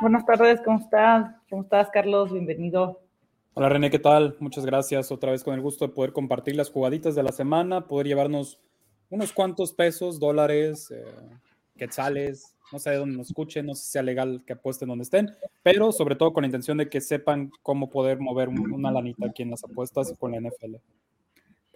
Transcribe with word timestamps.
Buenas 0.00 0.24
tardes, 0.24 0.62
¿cómo 0.64 0.78
estás? 0.78 1.30
¿Cómo 1.50 1.60
estás, 1.62 1.90
Carlos? 1.90 2.32
Bienvenido. 2.32 3.02
Hola 3.52 3.68
René, 3.68 3.90
¿qué 3.90 3.98
tal? 3.98 4.34
Muchas 4.40 4.64
gracias. 4.64 5.12
Otra 5.12 5.30
vez 5.30 5.44
con 5.44 5.52
el 5.52 5.60
gusto 5.60 5.86
de 5.86 5.92
poder 5.92 6.14
compartir 6.14 6.56
las 6.56 6.70
jugaditas 6.70 7.14
de 7.14 7.22
la 7.22 7.32
semana, 7.32 7.86
poder 7.86 8.06
llevarnos 8.06 8.58
unos 9.10 9.30
cuantos 9.34 9.74
pesos, 9.74 10.18
dólares, 10.18 10.90
eh, 10.90 11.04
quetzales, 11.76 12.56
no 12.72 12.78
sé 12.78 12.90
de 12.90 12.96
dónde 12.96 13.18
nos 13.18 13.26
escuchen, 13.26 13.66
no 13.66 13.74
sé 13.74 13.82
si 13.82 13.90
sea 13.90 14.02
legal 14.02 14.42
que 14.46 14.54
apuesten 14.54 14.88
donde 14.88 15.02
estén, 15.02 15.32
pero 15.62 15.92
sobre 15.92 16.16
todo 16.16 16.32
con 16.32 16.44
la 16.44 16.46
intención 16.46 16.78
de 16.78 16.88
que 16.88 17.02
sepan 17.02 17.50
cómo 17.62 17.90
poder 17.90 18.20
mover 18.20 18.48
una 18.48 18.90
lanita 18.90 19.26
aquí 19.26 19.42
en 19.42 19.50
las 19.50 19.64
apuestas 19.64 20.10
y 20.10 20.16
con 20.16 20.32
la 20.32 20.38
NFL. 20.40 20.76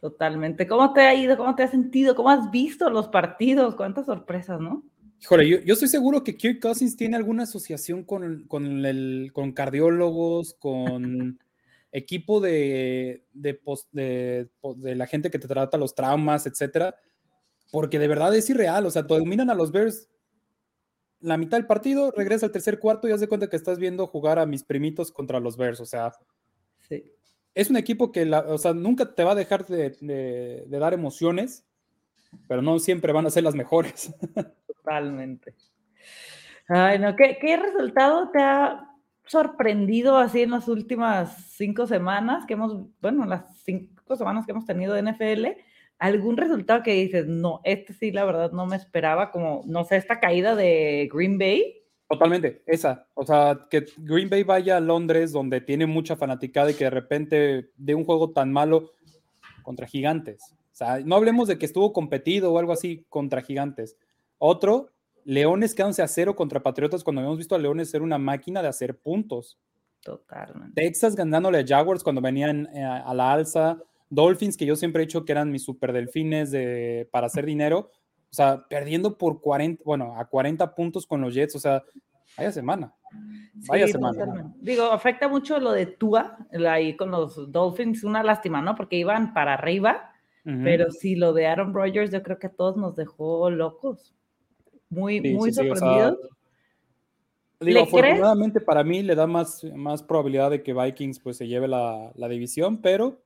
Totalmente. 0.01 0.67
¿Cómo 0.67 0.95
te 0.95 1.03
ha 1.03 1.15
ido? 1.15 1.37
¿Cómo 1.37 1.55
te 1.55 1.65
has 1.65 1.73
sentido? 1.73 2.15
¿Cómo 2.15 2.31
has 2.31 2.51
visto 2.51 2.89
los 2.89 3.09
partidos? 3.09 3.75
¿Cuántas 3.75 4.07
sorpresas, 4.07 4.61
no? 4.61 4.83
Híjole, 5.21 5.65
yo, 5.65 5.73
estoy 5.73 5.89
seguro 5.89 6.23
que 6.23 6.37
Kirk 6.37 6.61
Cousins 6.61 6.97
tiene 6.97 7.17
alguna 7.17 7.45
asociación 7.45 8.05
con, 8.05 8.45
con, 8.47 8.85
el, 8.85 9.31
con 9.33 9.53
cardiólogos, 9.53 10.55
con 10.55 11.39
equipo 11.93 12.41
de, 12.41 13.25
de, 13.33 13.59
de, 13.93 14.95
la 14.95 15.07
gente 15.07 15.31
que 15.31 15.39
te 15.39 15.49
trata 15.49 15.79
los 15.79 15.95
traumas, 15.95 16.47
etcétera, 16.47 16.97
porque 17.71 17.99
de 17.99 18.09
verdad 18.09 18.35
es 18.35 18.51
irreal. 18.51 18.85
O 18.85 18.91
sea, 18.91 19.03
dominan 19.03 19.49
a 19.49 19.55
los 19.55 19.73
Bears 19.73 20.11
la 21.21 21.39
mitad 21.39 21.57
del 21.57 21.67
partido, 21.67 22.11
regresa 22.11 22.47
al 22.47 22.53
tercer 22.53 22.79
cuarto 22.79 23.09
y 23.09 23.13
haz 23.13 23.21
de 23.21 23.29
cuenta 23.29 23.49
que 23.49 23.57
estás 23.57 23.79
viendo 23.79 24.07
jugar 24.07 24.39
a 24.39 24.45
mis 24.45 24.63
primitos 24.63 25.11
contra 25.11 25.41
los 25.41 25.57
Bears. 25.57 25.81
O 25.81 25.87
sea, 25.87 26.13
es 27.55 27.71
un 27.71 27.77
equipo 27.79 28.13
que 28.13 28.31
o 28.31 28.59
sea, 28.59 28.75
nunca 28.75 29.15
te 29.15 29.25
va 29.25 29.33
a 29.33 29.37
dejar 29.37 29.67
de, 29.67 29.91
de 30.67 30.79
dar 30.79 30.93
emociones, 30.93 31.65
pero 32.47 32.61
no 32.61 32.79
siempre 32.79 33.13
van 33.15 33.27
a 33.27 33.31
ser 33.31 33.45
las 33.45 33.55
mejores. 33.55 34.13
Totalmente. 34.85 35.55
Ay, 36.69 36.99
no, 36.99 37.17
¿qué, 37.17 37.39
¿qué, 37.41 37.57
resultado 37.57 38.31
te 38.31 38.41
ha 38.41 38.91
sorprendido 39.27 40.19
así 40.19 40.43
en 40.43 40.51
las 40.51 40.69
últimas 40.69 41.53
cinco 41.57 41.87
semanas 41.87 42.45
que 42.47 42.55
hemos, 42.55 42.87
bueno, 43.01 43.25
las 43.25 43.59
cinco 43.63 44.17
semanas 44.17 44.45
que 44.45 44.53
hemos 44.53 44.67
tenido 44.67 44.93
de 44.93 45.03
NFL? 45.03 45.47
¿Algún 45.99 46.37
resultado 46.37 46.83
que 46.83 46.93
dices, 46.93 47.27
no, 47.27 47.61
este 47.65 47.95
sí, 47.95 48.13
la 48.13 48.25
verdad, 48.25 48.53
no 48.53 48.67
me 48.67 48.77
esperaba, 48.77 49.31
como, 49.31 49.63
no 49.67 49.85
sé, 49.85 49.97
esta 49.97 50.21
caída 50.21 50.55
de 50.55 51.09
Green 51.13 51.39
Bay? 51.39 51.83
Totalmente, 52.09 52.63
esa. 52.67 53.07
O 53.15 53.25
sea, 53.25 53.67
que 53.71 53.87
Green 53.99 54.29
Bay 54.29 54.43
vaya 54.43 54.77
a 54.77 54.81
Londres, 54.81 55.33
donde 55.33 55.63
tiene 55.63 55.87
mucha 55.87 56.17
fanaticada 56.17 56.71
y 56.71 56.75
que 56.75 56.85
de 56.85 56.91
repente 56.91 57.71
de 57.77 57.95
un 57.95 58.05
juego 58.05 58.33
tan 58.33 58.53
malo 58.53 58.91
contra 59.63 59.87
gigantes. 59.87 60.55
O 60.75 60.77
sea, 60.77 60.99
no 61.01 61.15
hablemos 61.15 61.49
de 61.49 61.57
que 61.57 61.67
estuvo 61.67 61.93
competido 61.93 62.53
o 62.53 62.59
algo 62.59 62.73
así 62.73 63.07
contra 63.09 63.43
gigantes. 63.43 63.97
Otro, 64.39 64.91
Leones 65.25 65.75
quedándose 65.75 66.03
a 66.03 66.09
cero 66.09 66.37
contra 66.37 66.63
Patriotas 66.63 67.03
cuando 67.03 67.21
habíamos 67.21 67.39
visto 67.39 67.55
a 67.55 67.59
Leones 67.59 67.91
ser 67.91 68.03
una 68.03 68.19
máquina 68.19 68.63
de 68.63 68.69
hacer 68.69 68.99
puntos. 68.99 69.59
Totalmente. 70.03 70.81
Texas 70.81 71.17
ganándole 71.17 71.59
a 71.59 71.67
Jaguars 71.67 72.05
cuando 72.05 72.21
venían 72.21 72.69
eh, 72.75 72.85
a 72.85 73.13
la 73.15 73.33
alza. 73.33 73.79
Dolphins, 74.11 74.57
que 74.57 74.67
yo 74.67 74.77
siempre 74.77 75.03
he 75.03 75.07
dicho 75.07 75.25
que 75.25 75.33
eran 75.33 75.51
mis 75.51 75.65
super 75.65 75.93
delfines 75.93 76.51
de, 76.51 77.09
para 77.11 77.27
hacer 77.27 77.47
dinero. 77.47 77.91
O 78.31 78.35
sea, 78.35 78.67
perdiendo 78.69 79.17
por 79.17 79.41
40, 79.41 79.83
bueno, 79.85 80.15
a 80.19 80.27
40 80.27 80.75
puntos 80.75 81.07
con 81.07 81.23
los 81.23 81.35
Jets. 81.35 81.57
O 81.57 81.59
sea, 81.59 81.83
vaya 82.37 82.53
semana. 82.53 82.95
Vaya 83.67 83.89
semana. 83.89 84.53
Digo, 84.57 84.85
afecta 84.93 85.27
mucho 85.27 85.59
lo 85.59 85.73
de 85.73 85.87
Tua 85.87 86.37
ahí 86.69 86.97
con 86.97 87.11
los 87.11 87.51
Dolphins. 87.51 88.05
Una 88.05 88.23
lástima, 88.23 88.61
¿no? 88.61 88.75
Porque 88.75 88.97
iban 88.97 89.33
para 89.33 89.55
arriba. 89.55 90.11
Pero 90.45 90.91
sí, 90.91 91.15
lo 91.15 91.33
de 91.33 91.47
Aaron 91.47 91.73
Rodgers, 91.73 92.13
yo 92.13 92.23
creo 92.23 92.39
que 92.39 92.49
a 92.49 92.53
todos 92.53 92.77
nos 92.77 92.97
dejó 92.97 93.49
locos 93.49 94.15
muy, 94.89 95.21
muy 95.21 95.53
sorprendido. 95.53 96.19
digo, 97.61 97.81
afortunadamente 97.81 98.61
para 98.61 98.85
mí 98.85 99.03
le 99.03 99.15
da 99.15 99.27
más, 99.27 99.65
más 99.75 100.03
probabilidad 100.03 100.51
de 100.51 100.63
que 100.63 100.73
Vikings 100.73 101.21
pues 101.21 101.37
se 101.37 101.47
lleve 101.47 101.69
la, 101.69 102.13
la 102.15 102.29
división, 102.29 102.79
pero 102.81 103.21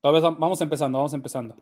todavía 0.00 0.30
vamos 0.38 0.60
empezando, 0.60 0.98
vamos 0.98 1.14
empezando. 1.14 1.56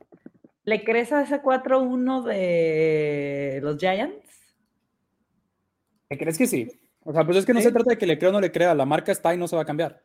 ¿Le 0.65 0.84
crees 0.84 1.12
a 1.12 1.22
ese 1.22 1.43
4-1 1.43 2.25
de 2.25 3.60
los 3.62 3.78
Giants? 3.78 4.15
¿Le 6.09 6.19
crees 6.19 6.38
que 6.38 6.47
sí? 6.47 6.69
O 7.04 7.12
sea, 7.12 7.25
pues 7.25 7.38
es 7.38 7.47
que 7.47 7.53
no 7.53 7.60
se 7.60 7.72
trata 7.72 7.91
de 7.91 7.99
que 7.99 8.06
le 8.06 8.16
crea 8.16 8.31
o 8.31 8.32
no 8.32 8.41
le 8.41 8.53
crea, 8.53 8.75
la 8.75 8.87
marca 8.87 9.10
está 9.10 9.34
y 9.34 9.38
no 9.38 9.49
se 9.49 9.56
va 9.56 9.62
a 9.62 9.66
cambiar. 9.66 10.03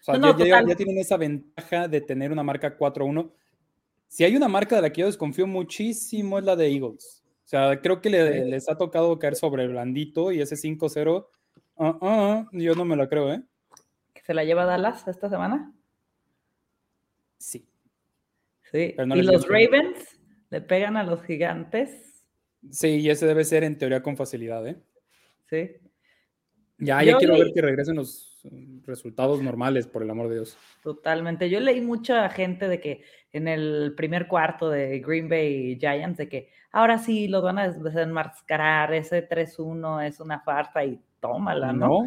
O 0.00 0.04
sea, 0.04 0.20
ya, 0.20 0.62
ya, 0.66 0.76
tienen 0.76 0.98
esa 0.98 1.16
ventaja 1.16 1.88
de 1.88 2.02
tener 2.02 2.30
una 2.30 2.42
marca 2.42 2.76
4-1. 2.76 3.30
Si 4.08 4.24
hay 4.24 4.36
una 4.36 4.48
marca 4.48 4.76
de 4.76 4.82
la 4.82 4.92
que 4.92 5.00
yo 5.00 5.06
desconfío 5.06 5.46
muchísimo 5.46 6.38
es 6.38 6.44
la 6.44 6.54
de 6.54 6.68
Eagles. 6.68 7.23
Sea, 7.54 7.80
creo 7.80 8.00
que 8.00 8.10
les 8.10 8.68
ha 8.68 8.76
tocado 8.76 9.16
caer 9.20 9.36
sobre 9.36 9.68
blandito 9.68 10.32
y 10.32 10.40
ese 10.40 10.56
5-0, 10.56 11.28
ah, 11.76 11.98
ah, 12.02 12.48
yo 12.50 12.74
no 12.74 12.84
me 12.84 12.96
lo 12.96 13.08
creo, 13.08 13.32
¿eh? 13.32 13.44
¿Que 14.12 14.22
se 14.22 14.34
la 14.34 14.42
lleva 14.42 14.64
Dallas 14.64 15.06
esta 15.06 15.28
semana? 15.28 15.72
Sí. 17.38 17.64
Sí. 18.72 18.96
¿Y 18.98 19.22
los 19.22 19.46
Ravens 19.46 20.18
le 20.50 20.62
pegan 20.62 20.96
a 20.96 21.04
los 21.04 21.22
gigantes? 21.22 22.26
Sí, 22.72 22.96
y 22.96 23.08
ese 23.08 23.24
debe 23.24 23.44
ser 23.44 23.62
en 23.62 23.78
teoría 23.78 24.02
con 24.02 24.16
facilidad, 24.16 24.66
¿eh? 24.66 24.82
Sí. 25.48 25.76
Ya, 26.78 27.04
ya 27.04 27.18
quiero 27.18 27.38
ver 27.38 27.52
que 27.54 27.62
regresen 27.62 27.94
los 27.94 28.44
resultados 28.84 29.40
normales, 29.40 29.86
por 29.86 30.02
el 30.02 30.10
amor 30.10 30.28
de 30.28 30.34
Dios. 30.34 30.58
Totalmente. 30.82 31.48
Yo 31.48 31.60
leí 31.60 31.80
mucha 31.80 32.28
gente 32.30 32.66
de 32.66 32.80
que 32.80 33.04
en 33.34 33.48
el 33.48 33.94
primer 33.96 34.28
cuarto 34.28 34.70
de 34.70 35.00
Green 35.00 35.28
Bay 35.28 35.76
Giants, 35.78 36.18
de 36.18 36.28
que 36.28 36.48
ahora 36.70 36.98
sí 36.98 37.26
lo 37.26 37.42
van 37.42 37.58
a 37.58 37.68
desenmascarar, 37.68 38.94
ese 38.94 39.28
3-1 39.28 40.06
es 40.06 40.20
una 40.20 40.40
farsa 40.40 40.84
y 40.84 41.00
tómala, 41.18 41.72
¿no? 41.72 42.04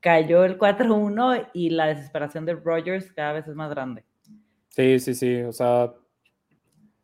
Cayó 0.00 0.44
el 0.44 0.58
4-1 0.58 1.50
y 1.52 1.70
la 1.70 1.88
desesperación 1.88 2.46
de 2.46 2.54
Rogers 2.54 3.12
cada 3.12 3.34
vez 3.34 3.46
es 3.46 3.54
más 3.54 3.68
grande. 3.68 4.02
Sí, 4.70 4.98
sí, 4.98 5.14
sí, 5.14 5.42
o 5.42 5.52
sea, 5.52 5.92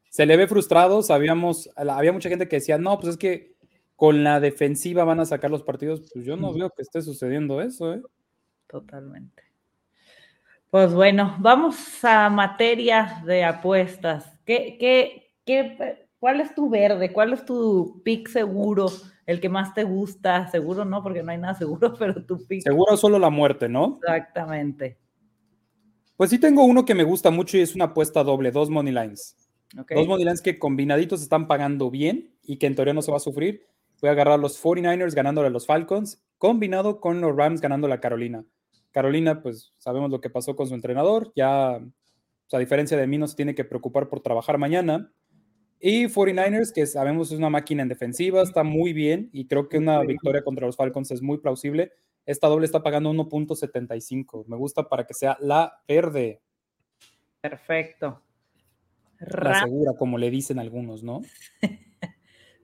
se 0.08 0.24
le 0.24 0.38
ve 0.38 0.48
frustrado, 0.48 1.02
sabíamos, 1.02 1.68
había 1.76 2.12
mucha 2.12 2.30
gente 2.30 2.48
que 2.48 2.56
decía, 2.56 2.78
no, 2.78 2.98
pues 2.98 3.12
es 3.12 3.16
que 3.18 3.54
con 3.96 4.24
la 4.24 4.40
defensiva 4.40 5.04
van 5.04 5.20
a 5.20 5.26
sacar 5.26 5.50
los 5.50 5.62
partidos, 5.62 6.10
pues 6.10 6.24
yo 6.24 6.38
no 6.38 6.54
veo 6.54 6.70
que 6.70 6.80
esté 6.80 7.02
sucediendo 7.02 7.60
eso, 7.60 7.92
¿eh? 7.92 8.02
Totalmente. 8.66 9.42
Pues 10.70 10.92
bueno, 10.92 11.34
vamos 11.38 12.04
a 12.04 12.28
materia 12.28 13.22
de 13.24 13.42
apuestas. 13.42 14.30
¿Qué, 14.44 14.76
qué, 14.78 15.32
qué, 15.46 16.08
¿Cuál 16.18 16.40
es 16.40 16.54
tu 16.54 16.68
verde? 16.68 17.12
¿Cuál 17.12 17.32
es 17.32 17.44
tu 17.44 18.02
pick 18.04 18.28
seguro? 18.28 18.86
El 19.24 19.40
que 19.40 19.48
más 19.48 19.72
te 19.72 19.84
gusta, 19.84 20.48
seguro 20.48 20.84
no, 20.84 21.02
porque 21.02 21.22
no 21.22 21.32
hay 21.32 21.38
nada 21.38 21.54
seguro, 21.54 21.94
pero 21.98 22.24
tu 22.24 22.46
pick. 22.46 22.62
Seguro 22.62 22.96
solo 22.96 23.18
la 23.18 23.30
muerte, 23.30 23.68
¿no? 23.68 23.98
Exactamente. 24.02 24.98
Pues 26.16 26.30
sí 26.30 26.38
tengo 26.38 26.64
uno 26.64 26.84
que 26.84 26.94
me 26.94 27.04
gusta 27.04 27.30
mucho 27.30 27.56
y 27.56 27.60
es 27.60 27.74
una 27.74 27.86
apuesta 27.86 28.22
doble, 28.24 28.50
dos 28.50 28.68
money 28.68 28.92
lines. 28.92 29.36
Dos 29.72 30.06
money 30.06 30.24
lines 30.24 30.42
que 30.42 30.58
combinaditos 30.58 31.22
están 31.22 31.46
pagando 31.46 31.90
bien 31.90 32.34
y 32.42 32.58
que 32.58 32.66
en 32.66 32.74
teoría 32.74 32.94
no 32.94 33.02
se 33.02 33.10
va 33.10 33.18
a 33.18 33.20
sufrir. 33.20 33.66
Voy 34.00 34.08
a 34.08 34.12
agarrar 34.12 34.38
los 34.38 34.62
49ers 34.62 35.14
ganándole 35.14 35.48
a 35.48 35.50
los 35.50 35.66
Falcons, 35.66 36.22
combinado 36.36 37.00
con 37.00 37.20
los 37.20 37.36
Rams 37.36 37.60
ganando 37.60 37.92
a 37.92 38.00
Carolina. 38.00 38.44
Carolina, 38.92 39.42
pues 39.42 39.72
sabemos 39.78 40.10
lo 40.10 40.20
que 40.20 40.30
pasó 40.30 40.56
con 40.56 40.66
su 40.66 40.74
entrenador, 40.74 41.32
ya, 41.36 41.74
a 41.76 42.58
diferencia 42.58 42.96
de 42.96 43.06
mí, 43.06 43.18
no 43.18 43.28
se 43.28 43.36
tiene 43.36 43.54
que 43.54 43.64
preocupar 43.64 44.08
por 44.08 44.20
trabajar 44.20 44.58
mañana. 44.58 45.12
Y 45.80 46.06
49ers, 46.06 46.72
que 46.74 46.86
sabemos 46.86 47.30
es 47.30 47.38
una 47.38 47.50
máquina 47.50 47.82
en 47.82 47.88
defensiva, 47.88 48.42
está 48.42 48.64
muy 48.64 48.92
bien 48.92 49.30
y 49.32 49.46
creo 49.46 49.68
que 49.68 49.78
una 49.78 50.00
victoria 50.02 50.42
contra 50.42 50.66
los 50.66 50.76
Falcons 50.76 51.10
es 51.12 51.22
muy 51.22 51.38
plausible. 51.38 51.92
Esta 52.26 52.48
doble 52.48 52.66
está 52.66 52.82
pagando 52.82 53.10
1.75. 53.12 54.46
Me 54.48 54.56
gusta 54.56 54.88
para 54.88 55.06
que 55.06 55.14
sea 55.14 55.36
la 55.40 55.80
verde. 55.86 56.42
Perfecto. 57.40 58.22
La 59.20 59.60
segura, 59.60 59.92
como 59.96 60.18
le 60.18 60.30
dicen 60.30 60.58
algunos, 60.58 61.02
¿no? 61.02 61.22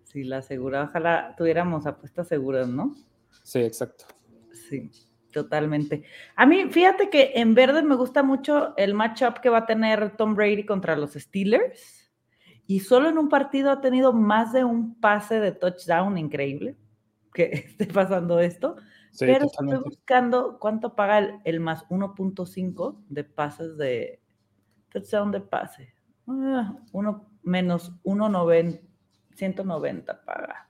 Sí, 0.05 0.23
la 0.23 0.43
segura. 0.43 0.85
Ojalá 0.85 1.35
tuviéramos 1.37 1.87
apuestas 1.87 2.29
seguras, 2.29 2.69
¿no? 2.69 2.95
Sí, 3.43 3.59
exacto. 3.59 4.05
Sí, 4.53 4.89
totalmente. 5.35 6.05
A 6.37 6.47
mí, 6.47 6.71
fíjate 6.71 7.11
que 7.11 7.33
en 7.35 7.55
verde 7.55 7.83
me 7.83 7.97
gusta 7.97 8.23
mucho 8.23 8.75
el 8.77 8.95
matchup 8.95 9.41
que 9.41 9.51
va 9.51 9.59
a 9.59 9.67
tener 9.67 10.17
Tom 10.17 10.35
Brady 10.35 10.65
contra 10.65 10.97
los 10.97 11.13
Steelers. 11.13 12.11
Y 12.67 12.81
solo 12.81 13.11
en 13.11 13.19
un 13.19 13.29
partido 13.29 13.71
ha 13.71 13.83
tenido 13.83 14.15
más 14.15 14.53
de 14.55 14.65
un 14.65 14.99
pase 14.99 15.41
de 15.41 15.53
touchdown 15.53 16.17
increíble 16.17 16.77
que 17.35 17.45
esté 17.53 17.87
pasando 17.87 18.39
esto. 18.39 18.77
Sí, 19.11 19.27
pero 19.27 19.47
estoy 19.47 19.79
buscando 19.85 20.59
cuánto 20.59 20.95
paga 20.95 21.41
el, 21.45 21.61
más 21.61 21.87
1.5 21.89 23.05
de 23.09 23.25
pases 23.25 23.77
de 23.77 24.21
touchdown 24.89 25.31
de 25.33 25.41
pase. 25.41 25.95
Ah, 26.27 26.75
uno 26.93 27.29
menos 27.43 27.93
1.90 28.05 28.81
190 29.35 30.25
paga. 30.25 30.69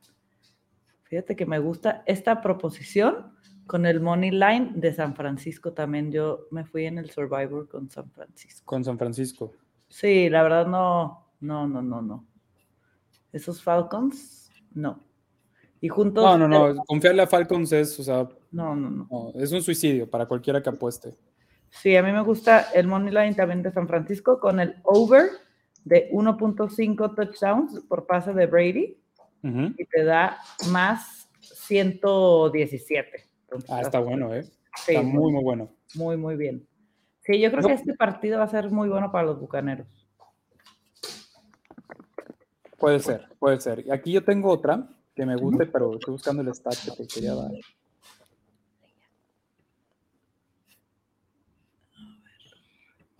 Fíjate 1.04 1.36
que 1.36 1.46
me 1.46 1.58
gusta 1.58 2.02
esta 2.06 2.40
proposición 2.40 3.34
con 3.66 3.86
el 3.86 4.00
Money 4.00 4.30
Line 4.30 4.72
de 4.74 4.92
San 4.92 5.14
Francisco 5.14 5.72
también. 5.72 6.12
Yo 6.12 6.46
me 6.50 6.64
fui 6.64 6.86
en 6.86 6.98
el 6.98 7.10
Survivor 7.10 7.68
con 7.68 7.90
San 7.90 8.10
Francisco. 8.10 8.62
Con 8.64 8.84
San 8.84 8.98
Francisco. 8.98 9.52
Sí, 9.88 10.28
la 10.28 10.42
verdad 10.42 10.66
no, 10.66 11.28
no, 11.40 11.66
no, 11.66 11.82
no, 11.82 12.02
no. 12.02 12.26
Esos 13.32 13.62
Falcons, 13.62 14.50
no. 14.72 15.00
Y 15.80 15.88
juntos. 15.88 16.24
No, 16.24 16.38
no, 16.38 16.48
no. 16.48 16.82
Confiarle 16.84 17.22
a 17.22 17.26
Falcons 17.26 17.72
es, 17.72 17.98
o 18.00 18.02
sea. 18.02 18.28
No, 18.50 18.74
no, 18.74 18.90
no. 18.90 19.32
Es 19.34 19.52
un 19.52 19.62
suicidio 19.62 20.08
para 20.08 20.26
cualquiera 20.26 20.62
que 20.62 20.70
apueste. 20.70 21.16
Sí, 21.70 21.96
a 21.96 22.02
mí 22.02 22.12
me 22.12 22.22
gusta 22.22 22.68
el 22.72 22.86
money 22.86 23.12
line 23.12 23.34
también 23.34 23.62
de 23.62 23.72
San 23.72 23.88
Francisco 23.88 24.38
con 24.38 24.60
el 24.60 24.76
over 24.84 25.28
de 25.84 26.08
1.5 26.12 27.14
touchdowns 27.14 27.80
por 27.88 28.06
pase 28.06 28.32
de 28.32 28.46
Brady 28.46 28.96
y 29.42 29.84
te 29.84 30.04
da 30.04 30.38
más 30.70 31.28
117. 31.40 33.33
Ah, 33.68 33.80
está 33.80 34.00
bueno, 34.00 34.34
¿eh? 34.34 34.44
está 34.86 35.02
muy, 35.02 35.32
muy 35.32 35.42
bueno. 35.42 35.70
Muy, 35.94 36.16
muy 36.16 36.36
bien. 36.36 36.66
Sí, 37.20 37.40
yo 37.40 37.50
creo 37.50 37.66
que 37.66 37.72
este 37.72 37.94
partido 37.94 38.38
va 38.38 38.44
a 38.44 38.48
ser 38.48 38.70
muy 38.70 38.88
bueno 38.88 39.10
para 39.10 39.24
los 39.24 39.40
bucaneros. 39.40 39.86
Puede 42.78 43.00
ser, 43.00 43.28
puede 43.38 43.60
ser. 43.60 43.86
Y 43.86 43.90
aquí 43.90 44.12
yo 44.12 44.22
tengo 44.24 44.50
otra 44.50 44.86
que 45.14 45.24
me 45.24 45.36
guste, 45.36 45.66
pero 45.66 45.94
estoy 45.94 46.12
buscando 46.12 46.42
el 46.42 46.48
stat 46.54 46.74
que 46.84 47.02
te 47.02 47.06
quería 47.06 47.34
dar. 47.34 47.50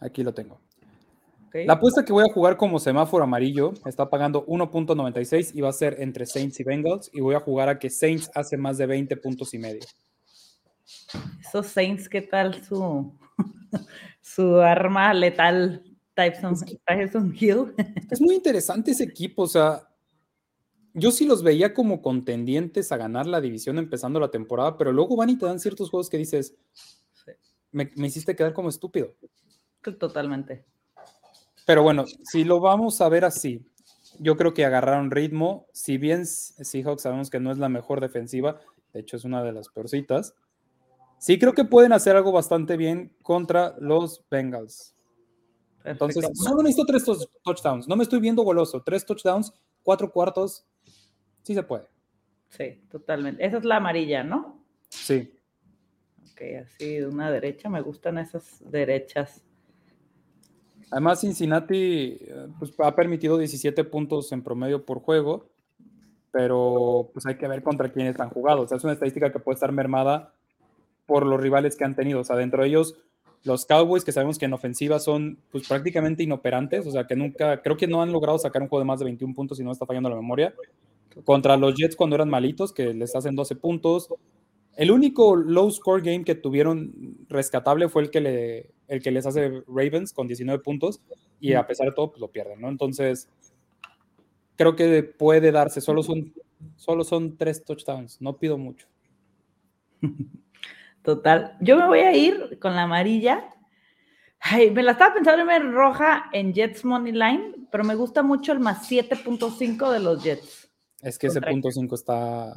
Aquí 0.00 0.22
lo 0.22 0.34
tengo. 0.34 0.60
La 1.54 1.74
apuesta 1.74 2.04
que 2.04 2.12
voy 2.12 2.24
a 2.28 2.32
jugar 2.32 2.56
como 2.56 2.80
semáforo 2.80 3.22
amarillo 3.22 3.74
está 3.86 4.10
pagando 4.10 4.44
1.96 4.44 5.52
y 5.54 5.60
va 5.60 5.68
a 5.68 5.72
ser 5.72 5.96
entre 6.00 6.26
Saints 6.26 6.58
y 6.58 6.64
Bengals 6.64 7.08
y 7.12 7.20
voy 7.20 7.36
a 7.36 7.40
jugar 7.40 7.68
a 7.68 7.78
que 7.78 7.90
Saints 7.90 8.28
hace 8.34 8.56
más 8.56 8.76
de 8.76 8.86
20 8.86 9.16
puntos 9.18 9.54
y 9.54 9.58
medio. 9.58 9.80
Esos 11.40 11.66
Saints, 11.66 12.08
¿qué 12.08 12.22
tal 12.22 12.62
su, 12.64 13.12
su 14.20 14.56
arma 14.58 15.14
letal 15.14 15.82
Tyson, 16.14 16.56
Hill? 17.38 17.74
Es 18.10 18.20
muy 18.20 18.34
interesante 18.34 18.92
ese 18.92 19.04
equipo, 19.04 19.42
o 19.42 19.48
sea, 19.48 19.88
yo 20.92 21.10
sí 21.10 21.26
los 21.26 21.42
veía 21.42 21.74
como 21.74 22.02
contendientes 22.02 22.92
a 22.92 22.96
ganar 22.96 23.26
la 23.26 23.40
división 23.40 23.78
empezando 23.78 24.20
la 24.20 24.30
temporada, 24.30 24.76
pero 24.76 24.92
luego 24.92 25.16
van 25.16 25.30
y 25.30 25.38
te 25.38 25.46
dan 25.46 25.58
ciertos 25.58 25.90
juegos 25.90 26.08
que 26.08 26.18
dices, 26.18 26.54
me, 27.72 27.90
me 27.96 28.06
hiciste 28.06 28.36
quedar 28.36 28.52
como 28.52 28.68
estúpido. 28.68 29.14
Totalmente. 29.98 30.64
Pero 31.66 31.82
bueno, 31.82 32.04
si 32.22 32.44
lo 32.44 32.60
vamos 32.60 33.00
a 33.00 33.08
ver 33.08 33.24
así, 33.24 33.66
yo 34.18 34.36
creo 34.36 34.54
que 34.54 34.64
agarraron 34.64 35.10
ritmo. 35.10 35.66
Si 35.72 35.98
bien 35.98 36.26
Seahawks 36.26 37.02
sabemos 37.02 37.30
que 37.30 37.40
no 37.40 37.50
es 37.50 37.58
la 37.58 37.68
mejor 37.68 38.00
defensiva, 38.00 38.60
de 38.92 39.00
hecho 39.00 39.16
es 39.16 39.24
una 39.24 39.42
de 39.42 39.52
las 39.52 39.68
peorcitas, 39.68 40.34
sí 41.18 41.38
creo 41.38 41.52
que 41.52 41.64
pueden 41.64 41.92
hacer 41.92 42.16
algo 42.16 42.32
bastante 42.32 42.76
bien 42.76 43.14
contra 43.22 43.74
los 43.78 44.24
Bengals. 44.30 44.94
Entonces, 45.84 46.26
solo 46.34 46.62
necesito 46.62 46.86
tres 46.86 47.04
touchdowns. 47.42 47.86
No 47.86 47.96
me 47.96 48.04
estoy 48.04 48.18
viendo 48.18 48.42
goloso. 48.42 48.82
Tres 48.82 49.04
touchdowns, 49.04 49.52
cuatro 49.82 50.10
cuartos. 50.10 50.66
Sí 51.42 51.54
se 51.54 51.62
puede. 51.62 51.86
Sí, 52.48 52.82
totalmente. 52.90 53.44
Esa 53.44 53.58
es 53.58 53.64
la 53.64 53.76
amarilla, 53.76 54.24
¿no? 54.24 54.64
Sí. 54.88 55.34
Ok, 56.32 56.40
así 56.62 56.94
de 56.96 57.06
una 57.06 57.30
derecha. 57.30 57.68
Me 57.68 57.82
gustan 57.82 58.16
esas 58.18 58.62
derechas. 58.70 59.44
Además, 60.90 61.20
Cincinnati 61.20 62.18
eh, 62.20 62.46
pues, 62.58 62.72
ha 62.78 62.94
permitido 62.94 63.36
17 63.36 63.84
puntos 63.84 64.32
en 64.32 64.42
promedio 64.42 64.86
por 64.86 65.00
juego, 65.00 65.50
pero 66.30 67.10
pues 67.12 67.26
hay 67.26 67.36
que 67.36 67.48
ver 67.48 67.62
contra 67.62 67.92
quiénes 67.92 68.18
han 68.20 68.30
jugado. 68.30 68.62
O 68.62 68.68
sea, 68.68 68.78
es 68.78 68.84
una 68.84 68.92
estadística 68.94 69.32
que 69.32 69.38
puede 69.38 69.54
estar 69.54 69.72
mermada 69.72 70.32
por 71.06 71.26
los 71.26 71.40
rivales 71.40 71.76
que 71.76 71.84
han 71.84 71.94
tenido. 71.94 72.20
O 72.20 72.24
sea, 72.24 72.36
dentro 72.36 72.62
de 72.62 72.68
ellos, 72.68 72.96
los 73.44 73.66
Cowboys, 73.66 74.04
que 74.04 74.12
sabemos 74.12 74.38
que 74.38 74.46
en 74.46 74.54
ofensiva 74.54 74.98
son 74.98 75.38
pues, 75.50 75.68
prácticamente 75.68 76.22
inoperantes, 76.22 76.86
o 76.86 76.90
sea, 76.90 77.06
que 77.06 77.14
nunca, 77.14 77.60
creo 77.62 77.76
que 77.76 77.86
no 77.86 78.02
han 78.02 78.10
logrado 78.10 78.38
sacar 78.38 78.62
un 78.62 78.68
juego 78.68 78.80
de 78.80 78.86
más 78.86 78.98
de 78.98 79.04
21 79.04 79.34
puntos 79.34 79.60
y 79.60 79.64
no 79.64 79.72
está 79.72 79.86
fallando 79.86 80.08
la 80.08 80.16
memoria. 80.16 80.54
Contra 81.24 81.56
los 81.56 81.74
Jets 81.76 81.94
cuando 81.94 82.16
eran 82.16 82.30
malitos, 82.30 82.72
que 82.72 82.94
les 82.94 83.14
hacen 83.14 83.36
12 83.36 83.56
puntos. 83.56 84.08
El 84.76 84.90
único 84.90 85.36
low 85.36 85.70
score 85.70 86.02
game 86.02 86.24
que 86.24 86.34
tuvieron 86.34 87.18
rescatable 87.28 87.88
fue 87.88 88.02
el 88.02 88.10
que, 88.10 88.20
le, 88.20 88.70
el 88.88 89.02
que 89.02 89.12
les 89.12 89.24
hace 89.24 89.62
Ravens 89.68 90.12
con 90.12 90.26
19 90.26 90.62
puntos 90.62 91.00
y 91.38 91.52
a 91.52 91.66
pesar 91.66 91.88
de 91.88 91.92
todo, 91.92 92.10
pues 92.10 92.20
lo 92.20 92.28
pierden, 92.28 92.60
¿no? 92.60 92.68
Entonces, 92.68 93.28
creo 94.56 94.74
que 94.74 95.02
puede 95.02 95.52
darse. 95.52 95.80
Solo 95.80 96.02
son, 96.02 96.32
solo 96.76 97.04
son 97.04 97.36
tres 97.36 97.64
touchdowns, 97.64 98.20
no 98.20 98.36
pido 98.38 98.58
mucho. 98.58 98.88
Total. 101.04 101.56
Yo 101.60 101.76
me 101.76 101.86
voy 101.86 102.00
a 102.00 102.16
ir 102.16 102.58
con 102.58 102.74
la 102.74 102.82
amarilla. 102.82 103.44
Ay, 104.40 104.70
me 104.70 104.82
la 104.82 104.92
estaba 104.92 105.14
pensando 105.14 105.42
en 105.42 105.46
ver 105.48 105.70
roja 105.70 106.30
en 106.32 106.52
Jets 106.52 106.84
Money 106.84 107.12
Line, 107.12 107.68
pero 107.70 107.84
me 107.84 107.94
gusta 107.94 108.22
mucho 108.22 108.52
el 108.52 108.60
más 108.60 108.90
7.5 108.90 109.92
de 109.92 110.00
los 110.00 110.24
Jets. 110.24 110.70
Es 111.02 111.18
que 111.18 111.28
ese 111.28 111.40
punto 111.40 111.70
5 111.70 111.94
está 111.94 112.54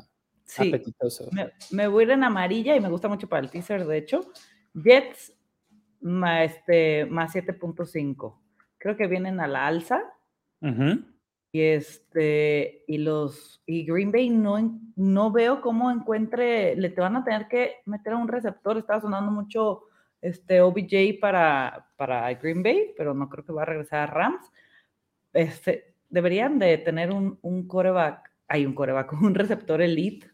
Sí, 0.48 0.72
me, 1.72 1.88
voy 1.88 2.04
a 2.04 2.06
ir 2.06 2.12
en 2.12 2.24
amarilla 2.24 2.74
y 2.74 2.80
me 2.80 2.90
gusta 2.90 3.10
mucho 3.10 3.28
para 3.28 3.42
el 3.42 3.52
teaser, 3.52 3.86
de 3.86 3.98
hecho. 3.98 4.32
Jets 4.74 5.34
más, 6.00 6.52
este, 6.52 7.06
más 7.06 7.36
7.5. 7.36 8.40
Creo 8.78 8.96
que 8.96 9.08
vienen 9.08 9.42
a 9.42 9.48
la 9.48 9.68
alza. 9.68 10.02
Y 11.58 11.62
este, 11.64 12.84
y 12.86 13.00
los, 13.00 13.64
y 13.66 13.84
Green 13.84 14.12
Bay 14.12 14.30
no, 14.30 14.80
no 14.96 15.32
veo 15.32 15.60
cómo 15.60 15.90
encuentre, 15.90 16.76
le 16.76 16.92
te 16.92 17.02
van 17.02 17.16
a 17.16 17.24
tener 17.24 17.48
que 17.48 17.78
meter 17.86 18.14
a 18.14 18.18
un 18.18 18.28
receptor. 18.28 18.78
Estaba 18.78 19.02
sonando 19.02 19.32
mucho 19.32 19.86
este 20.22 20.62
OBJ 20.62 21.20
para, 21.20 21.90
para 21.96 22.32
Green 22.36 22.62
Bay, 22.62 22.94
pero 22.96 23.16
no 23.16 23.28
creo 23.28 23.44
que 23.44 23.54
va 23.54 23.64
a 23.64 23.66
regresar 23.66 24.02
a 24.02 24.06
Rams. 24.06 24.52
Este, 25.34 25.96
deberían 26.12 26.60
de 26.60 26.78
tener 26.78 27.12
un, 27.12 27.40
un 27.42 27.68
coreback, 27.68 28.32
hay 28.48 28.64
un 28.64 28.76
coreback, 28.76 29.14
un 29.20 29.34
receptor 29.34 29.82
elite 29.82 30.30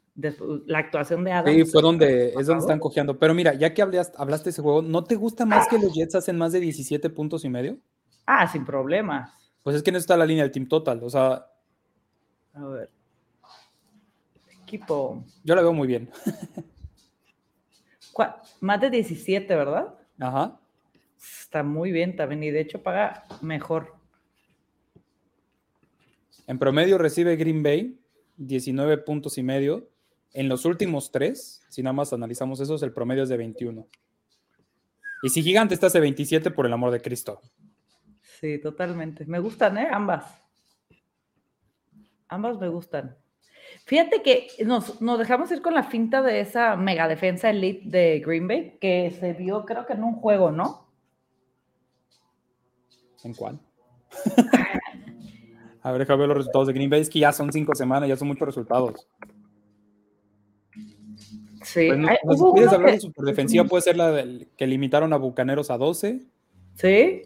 la 0.66 0.80
actuación 0.80 1.24
de 1.24 1.31
Adam. 1.31 1.56
Sí, 1.56 1.64
fue 1.64 1.81
donde 1.81 2.34
es 2.38 2.48
donde 2.48 2.64
están 2.64 2.80
cojeando. 2.80 3.18
Pero 3.18 3.34
mira, 3.34 3.54
ya 3.54 3.74
que 3.74 3.81
hablaste, 3.81 4.18
hablaste 4.19 4.46
de 4.46 4.50
ese 4.50 4.62
juego, 4.62 4.81
¿no 4.81 5.06
te 5.06 5.16
gusta 5.16 5.46
más 5.46 5.69
que 5.69 5.80
los 5.80 5.94
Jets 5.94 6.16
hacen 6.16 6.38
más 6.38 6.52
de 6.52 6.60
17 6.60 7.10
puntos 7.12 7.46
y 7.46 7.50
medio? 7.50 7.78
Ah, 8.26 8.46
sin 8.46 8.66
problemas. 8.66 9.43
Pues 9.63 9.75
es 9.77 9.83
que 9.83 9.92
no 9.92 9.98
está 9.98 10.15
la 10.18 10.25
línea 10.25 10.44
del 10.44 10.51
team 10.51 10.68
total. 10.68 11.01
O 11.04 11.10
sea. 11.10 11.48
A 12.54 12.65
ver. 12.65 12.89
Equipo. 14.64 15.23
Yo 15.44 15.56
la 15.56 15.61
veo 15.61 15.73
muy 15.73 15.88
bien. 15.88 16.09
Más 18.59 18.80
de 18.80 18.90
17, 18.90 19.56
¿verdad? 19.56 19.95
Ajá. 20.19 20.59
Está 21.18 21.64
muy 21.64 21.92
bien 21.92 22.16
también 22.16 22.44
y 22.44 22.52
de 22.52 22.61
hecho 22.61 22.81
paga 22.81 23.23
mejor. 23.42 23.95
En 26.47 26.59
promedio 26.59 26.97
recibe 26.97 27.35
Green 27.35 27.64
Bay 27.64 27.99
19 28.38 28.99
puntos 28.99 29.38
y 29.38 29.44
medio 29.44 29.90
en 30.33 30.49
los 30.49 30.66
últimos 30.66 31.11
tres, 31.11 31.61
si 31.69 31.83
nada 31.83 31.94
más 31.94 32.11
analizamos 32.11 32.59
esos, 32.59 32.81
el 32.81 32.92
promedio 32.92 33.23
es 33.23 33.30
de 33.30 33.38
21. 33.38 33.88
Y 35.21 35.30
si 35.30 35.44
Gigante 35.44 35.76
está 35.76 35.90
de 35.90 35.99
27, 35.99 36.52
por 36.52 36.66
el 36.66 36.73
amor 36.73 36.92
de 36.92 37.02
Cristo. 37.02 37.40
Sí, 38.44 38.59
totalmente. 38.59 39.23
Me 39.26 39.40
gustan, 39.40 39.78
¿eh? 39.78 39.88
Ambas. 39.90 40.26
Ambas 42.28 42.59
me 42.59 42.68
gustan. 42.68 43.16
Fíjate 43.85 44.21
que 44.21 44.50
nos, 44.66 45.00
dejamos 45.18 45.50
ir 45.52 45.62
con 45.62 45.73
la 45.73 45.83
finta 45.83 46.21
de 46.21 46.42
esa 46.42 46.76
mega 46.76 47.07
defensa 47.07 47.50
elite 47.52 47.83
de 47.85 48.19
Green 48.19 48.45
Bay, 48.45 48.78
que 48.81 49.16
se 49.18 49.31
vio 49.31 49.64
creo 49.64 49.85
que 49.85 49.94
en 49.94 50.04
un 50.04 50.16
juego, 50.16 50.52
¿no? 50.52 50.90
¿En 53.23 53.33
cuál? 53.33 53.62
A 55.81 55.92
ver, 55.94 56.00
déjame 56.00 56.19
ver 56.19 56.28
los 56.28 56.38
resultados 56.40 56.68
de 56.68 56.73
Green 56.73 56.90
Bay, 56.90 57.00
es 57.00 57.09
que 57.09 57.19
ya 57.19 57.31
son 57.31 57.50
cinco 57.50 57.73
semanas, 57.76 58.09
ya 58.09 58.18
son 58.18 58.28
muchos 58.28 58.45
resultados. 58.45 59.07
Sí. 61.62 61.88
Pues, 62.23 62.40
si 62.40 62.45
quieres 62.56 62.73
hablar 62.73 62.92
de 62.92 63.00
su 63.00 63.14
defensiva, 63.19 63.64
puede 63.64 63.83
ser 63.83 63.95
la 63.95 64.12
del, 64.12 64.50
que 64.57 64.68
limitaron 64.68 65.14
a 65.14 65.18
Bucaneros 65.18 65.71
a 65.71 65.78
12. 65.78 66.19
Sí. 66.76 67.21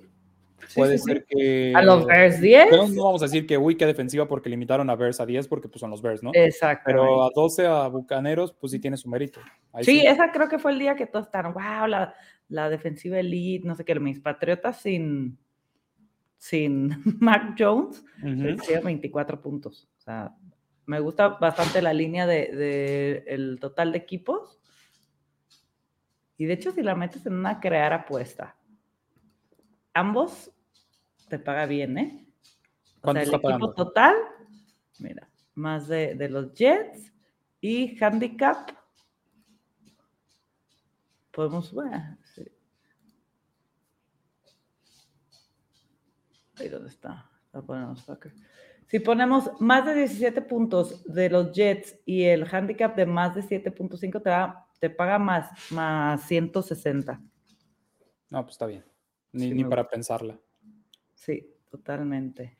Puede 0.75 0.97
ser 0.97 1.25
que. 1.25 1.73
A 1.75 1.81
los 1.81 2.05
Bears 2.05 2.41
10. 2.41 2.71
no 2.71 3.03
vamos 3.03 3.21
a 3.21 3.25
decir 3.25 3.45
que, 3.45 3.57
uy, 3.57 3.75
qué 3.75 3.85
defensiva 3.85 4.27
porque 4.27 4.49
limitaron 4.49 4.89
a 4.89 4.95
Bears 4.95 5.19
a 5.19 5.25
10 5.25 5.47
porque 5.47 5.69
pues, 5.69 5.79
son 5.79 5.91
los 5.91 6.01
Bears, 6.01 6.23
¿no? 6.23 6.31
Exacto. 6.33 6.83
Pero 6.85 7.23
a 7.23 7.29
12 7.33 7.65
a 7.65 7.87
Bucaneros, 7.87 8.53
pues 8.53 8.71
sí 8.71 8.79
tiene 8.79 8.97
su 8.97 9.09
mérito. 9.09 9.39
sí, 9.81 10.05
esa 10.05 10.31
creo 10.31 10.49
que 10.49 10.59
fue 10.59 10.71
el 10.71 10.79
día 10.79 10.95
que 10.95 11.05
todos 11.05 11.25
estaban, 11.25 11.53
wow, 11.53 11.87
la, 11.87 12.13
la 12.49 12.69
defensiva 12.69 13.19
elite, 13.19 13.67
no 13.67 13.75
sé 13.75 13.85
qué, 13.85 13.99
mis 13.99 14.19
patriotas 14.19 14.81
sin, 14.81 15.37
sin 16.37 16.89
Mac 17.19 17.55
Jones, 17.57 18.03
uh 18.23 18.83
24 18.83 19.41
puntos. 19.41 19.87
O 19.97 20.01
sea, 20.01 20.35
me 20.85 20.99
gusta 20.99 21.29
bastante 21.29 21.81
la 21.81 21.93
línea 21.93 22.25
de, 22.25 23.23
el 23.27 23.59
total 23.59 23.91
de 23.91 23.99
equipos. 23.99 24.59
Y 26.37 26.45
de 26.45 26.53
hecho, 26.53 26.71
si 26.71 26.81
la 26.83 26.95
metes 26.95 27.25
en 27.25 27.33
una 27.33 27.59
crear 27.59 27.93
apuesta, 27.93 28.56
ambos 29.97 30.51
te 31.27 31.39
paga 31.39 31.65
bien, 31.65 31.97
¿eh? 31.97 32.25
O 33.01 33.11
sea, 33.11 33.21
el 33.21 33.33
equipo 33.33 33.73
total, 33.73 34.15
mira, 34.99 35.29
más 35.55 35.87
de, 35.87 36.15
los 36.29 36.53
Jets 36.53 37.13
y 37.61 37.97
handicap. 38.03 38.71
Podemos, 41.31 41.71
bueno, 41.71 42.17
Ahí 46.59 46.69
dónde 46.69 46.89
está. 46.89 47.29
Si 48.87 48.99
ponemos 48.99 49.51
más 49.59 49.85
de 49.85 49.93
17 49.93 50.41
puntos 50.41 51.03
de 51.03 51.29
los 51.29 51.51
Jets 51.51 51.99
y 52.05 52.23
el 52.23 52.47
handicap 52.51 52.95
de 52.95 53.05
más 53.05 53.35
de 53.35 53.43
7.5 53.43 54.21
te, 54.23 54.79
te 54.79 54.89
paga 54.89 55.19
más, 55.19 55.51
más 55.71 56.23
160. 56.23 57.21
No, 58.29 58.43
pues 58.43 58.53
está 58.53 58.65
bien. 58.65 58.83
Ni, 59.33 59.51
ni 59.51 59.63
para 59.63 59.87
pensarla. 59.87 60.39
Sí, 61.13 61.45
totalmente. 61.69 62.57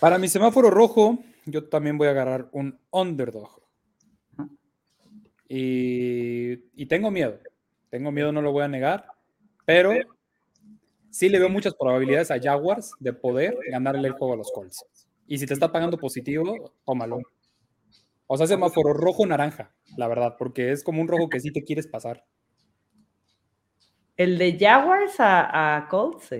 Para 0.00 0.18
mi 0.18 0.28
semáforo 0.28 0.70
rojo, 0.70 1.18
yo 1.46 1.68
también 1.68 1.96
voy 1.96 2.08
a 2.08 2.10
agarrar 2.10 2.48
un 2.52 2.78
underdog. 2.90 3.62
Y, 5.48 6.86
tengo 6.86 7.10
miedo. 7.10 7.38
Tengo 7.90 8.10
miedo, 8.10 8.32
no 8.32 8.42
lo 8.42 8.52
voy 8.52 8.64
a 8.64 8.68
negar. 8.68 9.06
Pero 9.64 9.92
sí 11.10 11.28
le 11.28 11.38
veo 11.38 11.48
muchas 11.48 11.74
probabilidades 11.74 12.30
a 12.30 12.40
Jaguars 12.40 12.92
de 12.98 13.12
poder 13.12 13.56
ganarle 13.70 14.08
el 14.08 14.14
juego 14.14 14.34
a 14.34 14.36
los 14.36 14.50
Colts. 14.52 14.84
Y 15.26 15.38
si 15.38 15.46
te 15.46 15.54
está 15.54 15.70
pagando 15.70 15.96
positivo, 15.96 16.74
tómalo. 16.84 17.20
O 18.26 18.36
sea, 18.36 18.46
semáforo 18.46 18.92
rojo-naranja, 18.94 19.74
la 19.96 20.08
verdad, 20.08 20.36
porque 20.38 20.72
es 20.72 20.82
como 20.82 21.00
un 21.00 21.08
rojo 21.08 21.28
que 21.28 21.40
sí 21.40 21.52
te 21.52 21.62
quieres 21.62 21.86
pasar. 21.86 22.24
El 24.16 24.38
de 24.38 24.56
Jaguars 24.58 25.16
a, 25.18 25.86
Colts, 25.90 26.30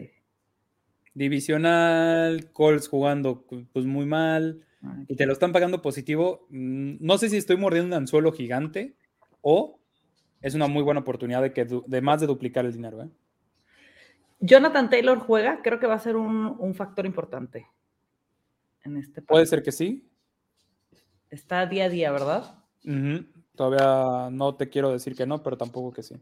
Divisional, 1.12 2.50
Colts 2.52 2.88
jugando 2.88 3.44
pues 3.72 3.84
muy 3.84 4.06
mal 4.06 4.64
y 5.08 5.16
te 5.16 5.26
lo 5.26 5.32
están 5.32 5.52
pagando 5.52 5.82
positivo. 5.82 6.46
Mm, 6.50 6.96
no 7.00 7.18
sé 7.18 7.28
si 7.28 7.36
estoy 7.36 7.56
mordiendo 7.56 7.88
un 7.88 8.02
anzuelo 8.02 8.32
gigante 8.32 8.96
o 9.40 9.80
es 10.40 10.54
una 10.54 10.66
muy 10.66 10.82
buena 10.82 11.00
oportunidad 11.00 11.42
de, 11.42 11.52
que, 11.52 11.64
de 11.64 12.00
más 12.00 12.20
de 12.20 12.26
duplicar 12.26 12.64
el 12.64 12.72
dinero. 12.72 13.02
¿eh? 13.02 13.08
Jonathan 14.40 14.90
Taylor 14.90 15.18
juega, 15.18 15.62
creo 15.62 15.80
que 15.80 15.86
va 15.86 15.94
a 15.94 15.98
ser 15.98 16.16
un, 16.16 16.74
factor 16.74 17.06
importante 17.06 17.66
en 18.82 18.98
este 18.98 19.22
Puede 19.22 19.46
ser 19.46 19.62
que 19.62 19.72
sí. 19.72 20.08
Está 21.30 21.66
día 21.66 21.86
a 21.86 21.88
día, 21.88 22.12
¿verdad? 22.12 22.62
Todavía 23.56 24.30
no 24.30 24.54
te 24.56 24.68
quiero 24.68 24.92
decir 24.92 25.16
que 25.16 25.26
no, 25.26 25.42
pero 25.42 25.56
tampoco 25.56 25.92
que 25.92 26.02
sí. 26.02 26.16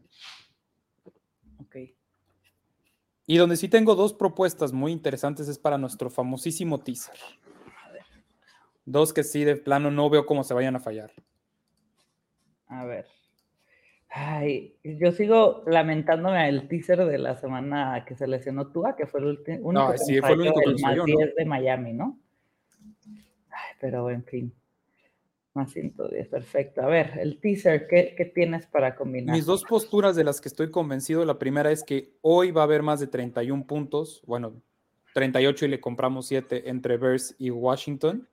Y 3.25 3.37
donde 3.37 3.55
sí 3.55 3.69
tengo 3.69 3.95
dos 3.95 4.13
propuestas 4.13 4.73
muy 4.73 4.91
interesantes 4.91 5.47
es 5.47 5.57
para 5.57 5.77
nuestro 5.77 6.09
famosísimo 6.09 6.81
teaser. 6.81 7.15
Dos 8.85 9.13
que 9.13 9.23
sí, 9.23 9.45
de 9.45 9.55
plano, 9.55 9.91
no 9.91 10.09
veo 10.09 10.25
cómo 10.25 10.43
se 10.43 10.53
vayan 10.53 10.75
a 10.75 10.79
fallar. 10.79 11.11
A 12.67 12.83
ver. 12.85 13.05
Ay, 14.09 14.75
yo 14.83 15.11
sigo 15.11 15.63
lamentándome 15.65 16.47
el 16.47 16.67
teaser 16.67 17.05
de 17.05 17.17
la 17.17 17.35
semana 17.35 18.05
que 18.05 18.15
se 18.15 18.27
lesionó 18.27 18.67
Tua, 18.67 18.95
que 18.95 19.07
fue 19.07 19.21
el 19.21 19.25
último. 19.27 19.71
No, 19.71 19.97
sí, 19.97 20.19
fue 20.19 20.33
el 20.33 20.41
único 20.41 20.59
que 20.59 20.81
más 20.81 21.05
10 21.05 21.35
de 21.35 21.45
Miami, 21.45 21.93
¿no? 21.93 22.19
Ay, 23.49 23.75
pero 23.79 24.09
en 24.11 24.23
fin. 24.23 24.53
Más 25.53 25.71
110, 25.71 26.29
perfecto. 26.29 26.81
A 26.81 26.87
ver, 26.87 27.19
el 27.19 27.39
teaser, 27.39 27.87
¿qué, 27.87 28.15
¿qué, 28.17 28.25
tienes 28.25 28.65
para 28.65 28.95
combinar? 28.95 29.35
Mis 29.35 29.45
dos 29.45 29.63
posturas 29.63 30.15
de 30.15 30.23
las 30.23 30.41
que 30.41 30.49
estoy 30.49 30.71
convencido, 30.71 31.23
la 31.25 31.37
primera 31.37 31.71
es 31.71 31.83
que 31.83 32.17
hoy 32.21 32.49
va 32.49 32.61
a 32.61 32.63
haber 32.63 32.81
más 32.81 32.99
de 32.99 33.07
31 33.07 33.67
puntos, 33.67 34.23
bueno, 34.25 34.53
38 35.13 35.65
y 35.65 35.67
le 35.67 35.79
compramos 35.79 36.25
7 36.25 36.69
entre 36.69 36.97
Bears 36.97 37.35
y 37.37 37.51
Washington. 37.51 38.27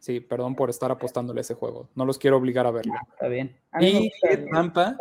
Sí, 0.00 0.20
perdón 0.20 0.54
por 0.54 0.70
estar 0.70 0.90
apostándole 0.90 1.42
ese 1.42 1.54
juego. 1.54 1.88
No 1.94 2.06
los 2.06 2.18
quiero 2.18 2.38
obligar 2.38 2.66
a 2.66 2.70
verlo. 2.70 2.94
Está 3.12 3.28
bien. 3.28 3.54
y 3.80 4.10
Tampa 4.50 4.96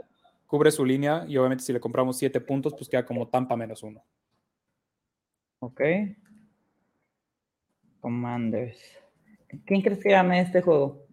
cubre 0.47 0.71
su 0.71 0.83
línea 0.83 1.25
y 1.27 1.37
obviamente 1.37 1.63
si 1.63 1.71
le 1.71 1.79
compramos 1.79 2.17
7 2.17 2.41
puntos, 2.41 2.73
pues 2.73 2.89
queda 2.89 3.05
como 3.05 3.27
Tampa 3.27 3.55
menos 3.55 3.83
uno. 3.83 4.03
Ok. 5.59 5.81
Commanders. 8.01 8.79
¿Quién 9.65 9.81
crees 9.81 9.99
que 9.99 10.09
gane 10.09 10.41
este 10.41 10.61
juego? 10.61 11.05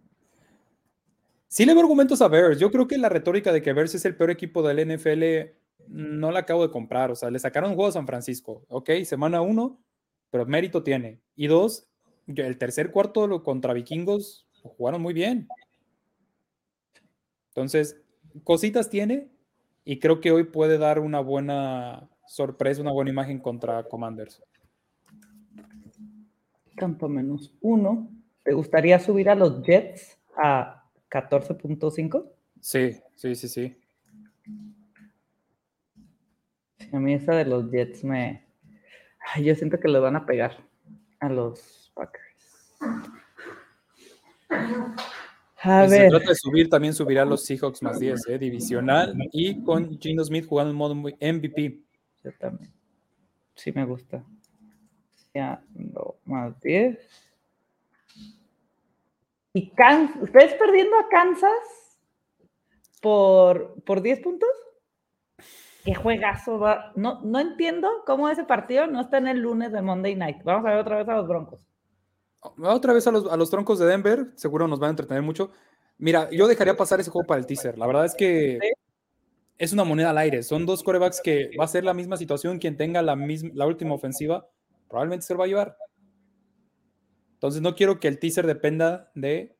Sí 1.47 1.65
le 1.65 1.73
veo 1.73 1.83
argumentos 1.83 2.21
a 2.21 2.27
Bears. 2.27 2.59
Yo 2.59 2.71
creo 2.71 2.87
que 2.87 2.97
la 2.97 3.09
retórica 3.09 3.53
de 3.53 3.61
que 3.61 3.73
Bears 3.73 3.95
es 3.95 4.05
el 4.05 4.15
peor 4.15 4.29
equipo 4.29 4.61
del 4.61 4.85
NFL 4.85 5.53
no 5.87 6.31
la 6.31 6.39
acabo 6.39 6.63
de 6.63 6.71
comprar. 6.71 7.11
O 7.11 7.15
sea, 7.15 7.29
le 7.31 7.39
sacaron 7.39 7.69
un 7.69 7.75
juego 7.75 7.89
a 7.89 7.93
San 7.93 8.07
Francisco. 8.07 8.65
Ok, 8.67 8.89
semana 9.05 9.41
uno, 9.41 9.79
pero 10.31 10.45
mérito 10.45 10.83
tiene. 10.83 11.21
Y 11.35 11.47
dos, 11.47 11.87
el 12.27 12.57
tercer 12.57 12.91
cuarto 12.91 13.43
contra 13.43 13.73
vikingos 13.73 14.47
jugaron 14.63 15.01
muy 15.01 15.13
bien. 15.13 15.47
Entonces, 17.49 18.01
cositas 18.43 18.89
tiene 18.89 19.29
y 19.85 19.99
creo 19.99 20.19
que 20.19 20.31
hoy 20.31 20.43
puede 20.43 20.77
dar 20.77 20.99
una 20.99 21.19
buena 21.19 22.09
sorpresa, 22.27 22.81
una 22.81 22.91
buena 22.91 23.11
imagen 23.11 23.39
contra 23.39 23.83
Commanders. 23.83 24.43
Campo 26.75 27.07
menos 27.07 27.53
uno. 27.61 28.09
¿Te 28.45 28.53
gustaría 28.53 28.99
subir 28.99 29.29
a 29.29 29.35
los 29.35 29.63
Jets 29.63 30.19
a 30.37 30.83
14.5? 31.09 32.31
Sí, 32.61 32.95
sí, 33.15 33.35
sí, 33.35 33.49
sí. 33.49 33.81
A 36.93 36.99
mí 36.99 37.15
esa 37.15 37.33
de 37.33 37.45
los 37.45 37.71
Jets 37.71 38.03
me... 38.03 38.47
yo 39.41 39.55
siento 39.55 39.79
que 39.79 39.87
le 39.87 39.99
van 39.99 40.15
a 40.15 40.25
pegar 40.25 40.63
a 41.19 41.27
los 41.27 41.91
a 45.65 45.87
si 45.87 45.95
se 45.95 46.09
trata 46.09 46.29
de 46.29 46.35
subir, 46.35 46.69
también 46.69 46.93
subirá 46.93 47.25
los 47.25 47.43
Seahawks 47.43 47.81
más 47.81 47.99
10, 47.99 48.27
¿eh? 48.29 48.37
divisional 48.37 49.15
y 49.31 49.63
con 49.63 49.99
Gino 49.99 50.23
Smith 50.23 50.45
jugando 50.45 50.69
en 50.69 50.77
modo 50.77 50.93
MVP. 50.93 51.81
Yo 52.23 52.31
también. 52.39 52.71
Sí, 53.55 53.71
me 53.71 53.83
gusta. 53.83 54.23
Ya, 55.33 55.63
más 56.25 56.59
10. 56.61 57.24
¿Y 59.55 59.71
Kansas? 59.71 60.21
¿Ustedes 60.21 60.53
perdiendo 60.55 60.97
a 60.99 61.07
Kansas 61.07 61.97
por, 63.01 63.81
por 63.85 64.01
10 64.01 64.19
puntos? 64.19 64.49
qué 65.85 65.93
juegazo 65.93 66.59
va. 66.59 66.91
No, 66.95 67.21
no 67.21 67.39
entiendo 67.39 67.87
cómo 68.05 68.27
ese 68.27 68.43
partido 68.43 68.87
no 68.87 68.99
está 68.99 69.19
en 69.19 69.27
el 69.27 69.39
lunes 69.39 69.71
de 69.71 69.81
Monday 69.81 70.15
Night. 70.15 70.43
Vamos 70.43 70.65
a 70.65 70.71
ver 70.71 70.79
otra 70.79 70.97
vez 70.97 71.07
a 71.07 71.15
los 71.15 71.27
Broncos. 71.27 71.65
Otra 72.57 72.93
vez 72.93 73.07
a 73.07 73.11
los, 73.11 73.49
troncos 73.49 73.79
de 73.79 73.85
Denver, 73.85 74.31
seguro 74.35 74.67
nos 74.67 74.79
van 74.79 74.89
a 74.89 74.91
entretener 74.91 75.23
mucho. 75.23 75.51
Mira, 75.97 76.29
yo 76.31 76.47
dejaría 76.47 76.75
pasar 76.75 76.99
ese 76.99 77.09
juego 77.09 77.25
para 77.25 77.39
el 77.39 77.47
teaser. 77.47 77.77
La 77.77 77.87
verdad 77.87 78.05
es 78.05 78.13
que 78.13 78.59
es 79.57 79.73
una 79.73 79.83
moneda 79.83 80.09
al 80.09 80.17
aire. 80.17 80.43
Son 80.43 80.65
dos 80.65 80.83
corebacks 80.83 81.21
que 81.21 81.51
va 81.59 81.63
a 81.63 81.69
ser 81.69 81.83
la 81.85 81.93
misma 81.93 82.17
situación. 82.17 82.59
Quien 82.59 82.77
tenga 82.77 83.01
la, 83.01 83.15
misma, 83.15 83.51
la 83.53 83.65
última 83.65 83.95
ofensiva 83.95 84.47
probablemente 84.89 85.25
se 85.25 85.33
lo 85.33 85.39
va 85.39 85.45
a 85.45 85.47
llevar. 85.47 85.77
Entonces 87.35 87.61
no 87.61 87.75
quiero 87.75 87.99
que 87.99 88.07
el 88.07 88.19
teaser 88.19 88.47
dependa 88.47 89.11
de 89.13 89.55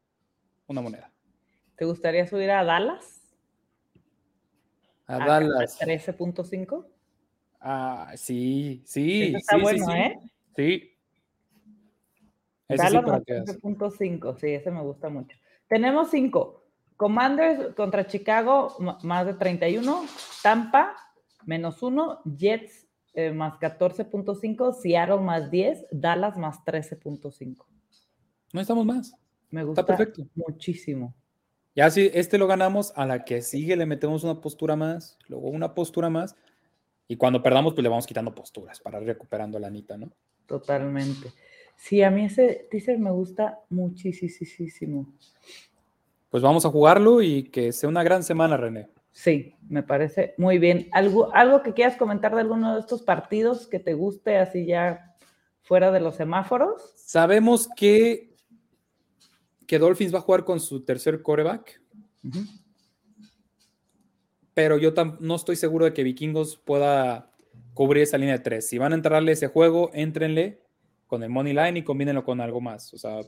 una 0.67 0.81
moneda. 0.81 1.11
¿Te 1.75 1.85
gustaría 1.85 2.25
subir 2.27 2.51
a 2.51 2.63
Dallas? 2.63 3.21
A, 5.07 5.19
Dallas. 5.19 5.79
13.5. 5.79 6.85
Ah, 7.61 8.11
sí, 8.15 8.81
sí. 8.85 9.33
está 9.35 9.55
sí, 9.55 9.61
bueno, 9.61 9.85
sí, 9.85 9.91
¿eh? 9.93 10.19
Sí, 10.55 10.95
ese 12.67 12.87
sí, 12.87 14.19
sí, 14.39 14.47
ese 14.47 14.71
me 14.71 14.81
gusta 14.81 15.09
mucho. 15.09 15.37
Tenemos 15.67 16.09
cinco. 16.09 16.63
Commanders 16.97 17.75
contra 17.75 18.07
Chicago, 18.07 18.75
más 19.03 19.25
de 19.25 19.33
31. 19.33 20.05
Tampa, 20.41 20.95
menos 21.45 21.83
uno. 21.83 22.21
Jets, 22.37 22.84
eh, 23.15 23.31
más 23.31 23.55
14.5. 23.59 24.73
Seattle, 24.73 25.19
más 25.19 25.49
10. 25.49 25.87
Dallas, 25.91 26.37
más 26.37 26.63
13.5. 26.65 27.65
No 28.53 28.61
estamos 28.61 28.85
más. 28.85 29.15
Me 29.49 29.63
gusta 29.63 29.85
perfecto. 29.85 30.23
muchísimo. 30.35 31.13
Ya 31.75 31.89
si 31.89 32.09
este 32.13 32.37
lo 32.37 32.47
ganamos, 32.47 32.93
a 32.95 33.05
la 33.05 33.25
que 33.25 33.41
sigue 33.41 33.75
le 33.75 33.85
metemos 33.85 34.23
una 34.23 34.39
postura 34.39 34.75
más, 34.77 35.17
luego 35.27 35.49
una 35.49 35.73
postura 35.73 36.09
más, 36.09 36.35
y 37.07 37.17
cuando 37.17 37.43
perdamos, 37.43 37.73
pues 37.73 37.83
le 37.83 37.89
vamos 37.89 38.07
quitando 38.07 38.33
posturas 38.33 38.79
para 38.79 39.01
ir 39.01 39.07
recuperando 39.07 39.59
la 39.59 39.67
anita, 39.67 39.97
¿no? 39.97 40.11
Totalmente. 40.45 41.31
Sí, 41.75 42.01
a 42.01 42.09
mí 42.09 42.25
ese 42.25 42.67
teaser 42.71 42.97
me 42.97 43.11
gusta 43.11 43.59
muchísimo. 43.69 45.13
Pues 46.29 46.41
vamos 46.41 46.65
a 46.65 46.69
jugarlo 46.69 47.21
y 47.21 47.43
que 47.43 47.71
sea 47.71 47.89
una 47.89 48.03
gran 48.03 48.23
semana, 48.23 48.57
René. 48.57 48.89
Sí, 49.15 49.55
me 49.69 49.81
parece 49.81 50.35
muy 50.37 50.59
bien. 50.59 50.89
¿Algo, 50.91 51.33
algo 51.33 51.63
que 51.63 51.73
quieras 51.73 51.95
comentar 51.95 52.35
de 52.35 52.41
alguno 52.41 52.73
de 52.73 52.81
estos 52.81 53.01
partidos 53.01 53.65
que 53.65 53.79
te 53.79 53.93
guste 53.93 54.37
así 54.37 54.65
ya 54.65 55.15
fuera 55.61 55.89
de 55.89 56.01
los 56.01 56.17
semáforos? 56.17 56.91
Sabemos 56.97 57.69
que, 57.77 58.35
que 59.65 59.79
Dolphins 59.79 60.13
va 60.13 60.19
a 60.19 60.21
jugar 60.21 60.43
con 60.43 60.59
su 60.59 60.83
tercer 60.83 61.21
coreback. 61.21 61.81
Pero 64.53 64.77
yo 64.77 64.93
no 65.21 65.35
estoy 65.35 65.55
seguro 65.55 65.85
de 65.85 65.93
que 65.93 66.03
Vikingos 66.03 66.57
pueda 66.57 67.31
cubrir 67.73 68.03
esa 68.03 68.17
línea 68.17 68.37
de 68.37 68.43
tres. 68.43 68.67
Si 68.67 68.77
van 68.77 68.91
a 68.91 68.95
entrarle 68.95 69.31
ese 69.31 69.47
juego, 69.47 69.91
éntrenle 69.93 70.61
con 71.07 71.23
el 71.23 71.29
money 71.29 71.53
line 71.53 71.79
y 71.79 71.83
combínenlo 71.83 72.25
con 72.25 72.41
algo 72.41 72.59
más. 72.59 72.93
O 72.93 72.97
sea, 72.97 73.21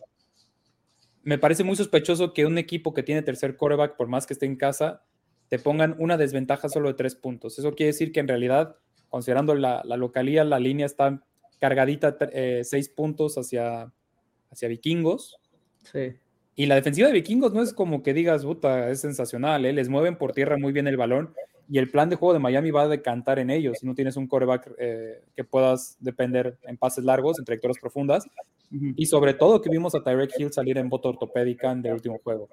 me 1.24 1.38
parece 1.38 1.63
muy 1.63 1.77
sospechoso 1.77 2.34
que 2.34 2.46
un 2.46 2.58
equipo 2.58 2.94
que 2.94 3.03
tiene 3.03 3.22
tercer 3.22 3.56
coreback, 3.56 3.96
por 3.96 4.10
más 4.10 4.27
que 4.27 4.34
esté 4.34 4.48
en 4.48 4.58
casa, 4.58 5.06
te 5.50 5.60
pongan 5.60 5.96
una 6.00 6.18
desventaja 6.18 6.70
solo 6.70 6.89
de 6.89 6.96
tres 6.96 7.16
puntos. 7.16 7.58
Eso 7.58 7.74
quiere 7.74 7.94
decir 7.94 8.12
que 8.12 8.20
en 8.20 8.27
realidad, 8.27 8.75
considerando 9.10 9.56
la, 9.56 9.82
la 9.86 9.98
localía, 9.98 10.44
la 10.44 10.60
línea 10.60 10.86
está 10.86 11.22
cargadita 11.60 12.18
eh, 12.32 12.62
seis 12.63 12.89
puntos 12.89 13.38
hacia, 13.38 13.92
hacia 14.51 14.68
vikingos. 14.68 15.39
Sí. 15.84 16.16
Y 16.56 16.66
la 16.66 16.75
defensiva 16.75 17.08
de 17.08 17.13
vikingos 17.13 17.54
no 17.54 17.62
es 17.62 17.74
como 17.74 18.04
que 18.04 18.13
digas, 18.13 18.44
puta, 18.44 18.89
es 18.89 19.01
sensacional, 19.01 19.66
¿eh? 19.66 19.74
les 19.74 19.89
mueven 19.89 20.18
por 20.18 20.34
tierra 20.34 20.58
muy 20.58 20.74
bien 20.74 20.88
el 20.88 20.98
balón 20.98 21.34
y 21.70 21.77
el 21.77 21.89
plan 21.89 22.10
de 22.10 22.16
juego 22.16 22.34
de 22.34 22.39
Miami 22.39 22.72
va 22.72 22.84
a 22.84 22.88
decantar 22.88 23.39
en 23.39 23.50
ellos. 23.50 23.77
Si 23.80 23.86
no 23.86 23.94
tienes 23.94 24.16
un 24.16 24.27
coreback 24.27 24.72
eh, 24.77 25.22
que 25.36 25.44
puedas 25.44 25.98
depender 26.00 26.58
en 26.63 26.77
pases 26.77 27.04
largos, 27.04 27.38
en 27.38 27.46
trayectorias 27.46 27.77
profundas, 27.80 28.25
y 28.72 29.06
sobre 29.06 29.34
todo 29.34 29.62
que 29.62 29.70
vimos 29.70 29.96
a 29.96 30.04
Tyrek 30.04 30.32
Hill 30.38 30.51
salir 30.51 30.77
en 30.77 30.89
bota 30.89 31.10
ortopédica 31.10 31.72
en 31.72 31.86
el 31.86 31.94
último 31.94 32.20
juego. 32.24 32.50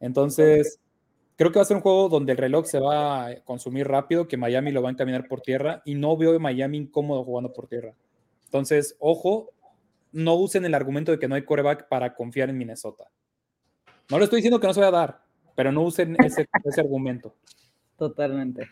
Entonces, 0.00 0.78
creo 1.36 1.52
que 1.52 1.58
va 1.58 1.62
a 1.62 1.66
ser 1.66 1.76
un 1.76 1.82
juego 1.82 2.08
donde 2.08 2.32
el 2.32 2.38
reloj 2.38 2.66
se 2.66 2.78
va 2.78 3.26
a 3.26 3.40
consumir 3.44 3.88
rápido, 3.88 4.28
que 4.28 4.36
Miami 4.36 4.72
lo 4.72 4.82
va 4.82 4.88
a 4.88 4.92
encaminar 4.92 5.28
por 5.28 5.40
tierra 5.40 5.82
y 5.84 5.94
no 5.94 6.16
veo 6.16 6.36
a 6.36 6.38
Miami 6.38 6.78
incómodo 6.78 7.24
jugando 7.24 7.52
por 7.52 7.66
tierra. 7.66 7.94
Entonces, 8.46 8.96
ojo, 8.98 9.50
no 10.12 10.34
usen 10.34 10.64
el 10.64 10.74
argumento 10.74 11.12
de 11.12 11.18
que 11.18 11.28
no 11.28 11.34
hay 11.34 11.44
coreback 11.44 11.88
para 11.88 12.14
confiar 12.14 12.50
en 12.50 12.58
Minnesota. 12.58 13.04
No 14.10 14.18
le 14.18 14.24
estoy 14.24 14.38
diciendo 14.38 14.60
que 14.60 14.66
no 14.66 14.74
se 14.74 14.80
vaya 14.80 14.96
a 14.96 15.00
dar, 15.00 15.22
pero 15.54 15.72
no 15.72 15.82
usen 15.82 16.16
ese, 16.24 16.48
ese 16.64 16.80
argumento. 16.80 17.34
Totalmente. 17.96 18.68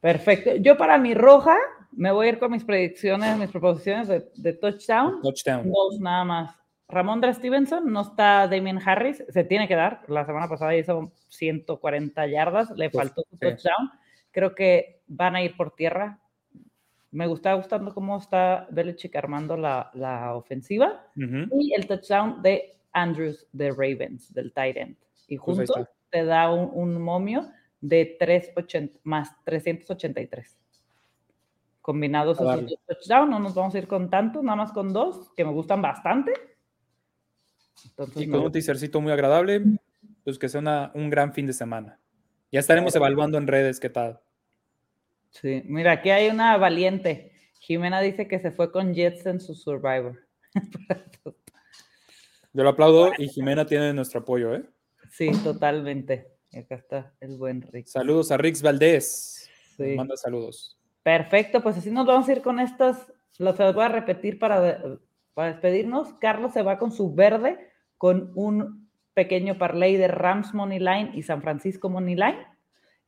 Perfecto. 0.00 0.56
Yo 0.56 0.76
para 0.76 0.98
mi 0.98 1.14
roja 1.14 1.56
me 1.92 2.10
voy 2.10 2.26
a 2.26 2.30
ir 2.30 2.38
con 2.38 2.50
mis 2.50 2.64
predicciones, 2.64 3.38
mis 3.38 3.50
proposiciones 3.50 4.08
de, 4.08 4.52
touchdown. 4.54 5.20
Touchdown. 5.22 5.70
Dos 5.70 6.00
nada 6.00 6.24
más. 6.24 6.56
Ramondre 6.92 7.32
Stevenson, 7.32 7.90
no 7.90 8.02
está 8.02 8.46
Damien 8.48 8.78
Harris, 8.84 9.24
se 9.26 9.44
tiene 9.44 9.66
que 9.66 9.74
dar. 9.74 10.02
La 10.08 10.26
semana 10.26 10.46
pasada 10.46 10.76
hizo 10.76 11.10
140 11.28 12.26
yardas, 12.26 12.70
le 12.76 12.90
faltó 12.90 13.24
su 13.30 13.38
touchdown. 13.38 13.90
Creo 14.30 14.54
que 14.54 15.00
van 15.06 15.34
a 15.34 15.42
ir 15.42 15.56
por 15.56 15.74
tierra. 15.74 16.20
Me 17.10 17.26
gusta 17.26 17.54
gustando 17.54 17.94
cómo 17.94 18.18
está 18.18 18.66
Belichick 18.70 19.16
armando 19.16 19.56
la, 19.56 19.90
la 19.94 20.34
ofensiva. 20.34 21.06
Y 21.16 21.72
el 21.74 21.86
touchdown 21.86 22.42
de 22.42 22.76
Andrews 22.92 23.46
de 23.52 23.70
Ravens, 23.70 24.32
del 24.34 24.52
tight 24.52 24.76
end. 24.76 24.96
Y 25.28 25.38
pues 25.38 25.56
juntos 25.56 25.88
te 26.10 26.26
da 26.26 26.52
un, 26.52 26.70
un 26.74 27.00
momio 27.00 27.50
de 27.80 28.16
380, 28.18 29.00
más 29.04 29.34
383. 29.44 30.58
Combinados 31.80 32.38
esos 32.38 32.60
dos 32.60 32.78
touchdowns, 32.86 33.30
no 33.30 33.38
nos 33.38 33.54
vamos 33.54 33.74
a 33.74 33.78
ir 33.78 33.88
con 33.88 34.10
tanto, 34.10 34.42
nada 34.42 34.56
más 34.56 34.72
con 34.72 34.92
dos, 34.92 35.30
que 35.34 35.44
me 35.44 35.52
gustan 35.52 35.80
bastante. 35.80 36.51
Y 38.16 38.28
con 38.28 38.40
un 38.40 38.52
teasercito 38.52 39.00
muy 39.00 39.12
agradable, 39.12 39.62
pues 40.24 40.38
que 40.38 40.48
sea 40.48 40.92
un 40.94 41.10
gran 41.10 41.32
fin 41.32 41.46
de 41.46 41.52
semana. 41.52 41.98
Ya 42.50 42.60
estaremos 42.60 42.94
evaluando 42.94 43.38
en 43.38 43.46
redes 43.46 43.80
qué 43.80 43.88
tal. 43.88 44.20
Sí, 45.30 45.62
mira, 45.64 45.92
aquí 45.92 46.10
hay 46.10 46.28
una 46.28 46.56
valiente. 46.58 47.32
Jimena 47.60 48.00
dice 48.00 48.28
que 48.28 48.38
se 48.38 48.50
fue 48.50 48.70
con 48.70 48.92
Jets 48.92 49.24
en 49.26 49.40
su 49.40 49.54
Survivor. 49.54 50.18
Yo 52.52 52.62
lo 52.62 52.68
aplaudo 52.68 53.12
y 53.16 53.28
Jimena 53.28 53.64
tiene 53.64 53.94
nuestro 53.94 54.20
apoyo, 54.20 54.54
¿eh? 54.54 54.64
Sí, 55.10 55.30
totalmente. 55.42 56.28
acá 56.54 56.74
está 56.74 57.14
el 57.20 57.38
buen 57.38 57.62
Rick. 57.62 57.86
Saludos 57.86 58.30
a 58.30 58.36
Rix 58.36 58.60
Valdés. 58.60 59.48
Sí. 59.76 59.94
Manda 59.96 60.16
saludos. 60.16 60.78
Perfecto, 61.02 61.62
pues 61.62 61.78
así 61.78 61.90
nos 61.90 62.06
vamos 62.06 62.28
a 62.28 62.32
ir 62.32 62.42
con 62.42 62.60
estas. 62.60 63.10
Los 63.38 63.56
voy 63.56 63.84
a 63.84 63.88
repetir 63.88 64.38
para, 64.38 64.82
para 65.34 65.52
despedirnos. 65.52 66.14
Carlos 66.14 66.52
se 66.52 66.62
va 66.62 66.78
con 66.78 66.92
su 66.92 67.14
verde, 67.14 67.58
con 67.98 68.32
un 68.34 68.90
pequeño 69.14 69.58
parlay 69.58 69.96
de 69.96 70.08
Rams 70.08 70.54
Money 70.54 70.78
Line 70.78 71.10
y 71.14 71.22
San 71.22 71.42
Francisco 71.42 71.88
Money 71.88 72.14
Line. 72.14 72.46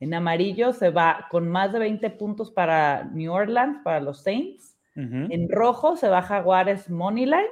En 0.01 0.12
amarillo 0.14 0.72
se 0.72 0.90
va 0.90 1.29
con 1.31 1.48
más 1.48 1.72
de 1.72 1.79
20 1.79 2.11
puntos 2.11 2.51
para 2.51 3.05
New 3.05 3.33
Orleans, 3.33 3.79
para 3.83 4.01
los 4.01 4.22
Saints. 4.22 4.77
En 4.96 5.48
rojo 5.48 5.96
se 5.96 6.09
va 6.09 6.22
Jaguares 6.22 6.88
Money 6.88 7.27
Line 7.27 7.51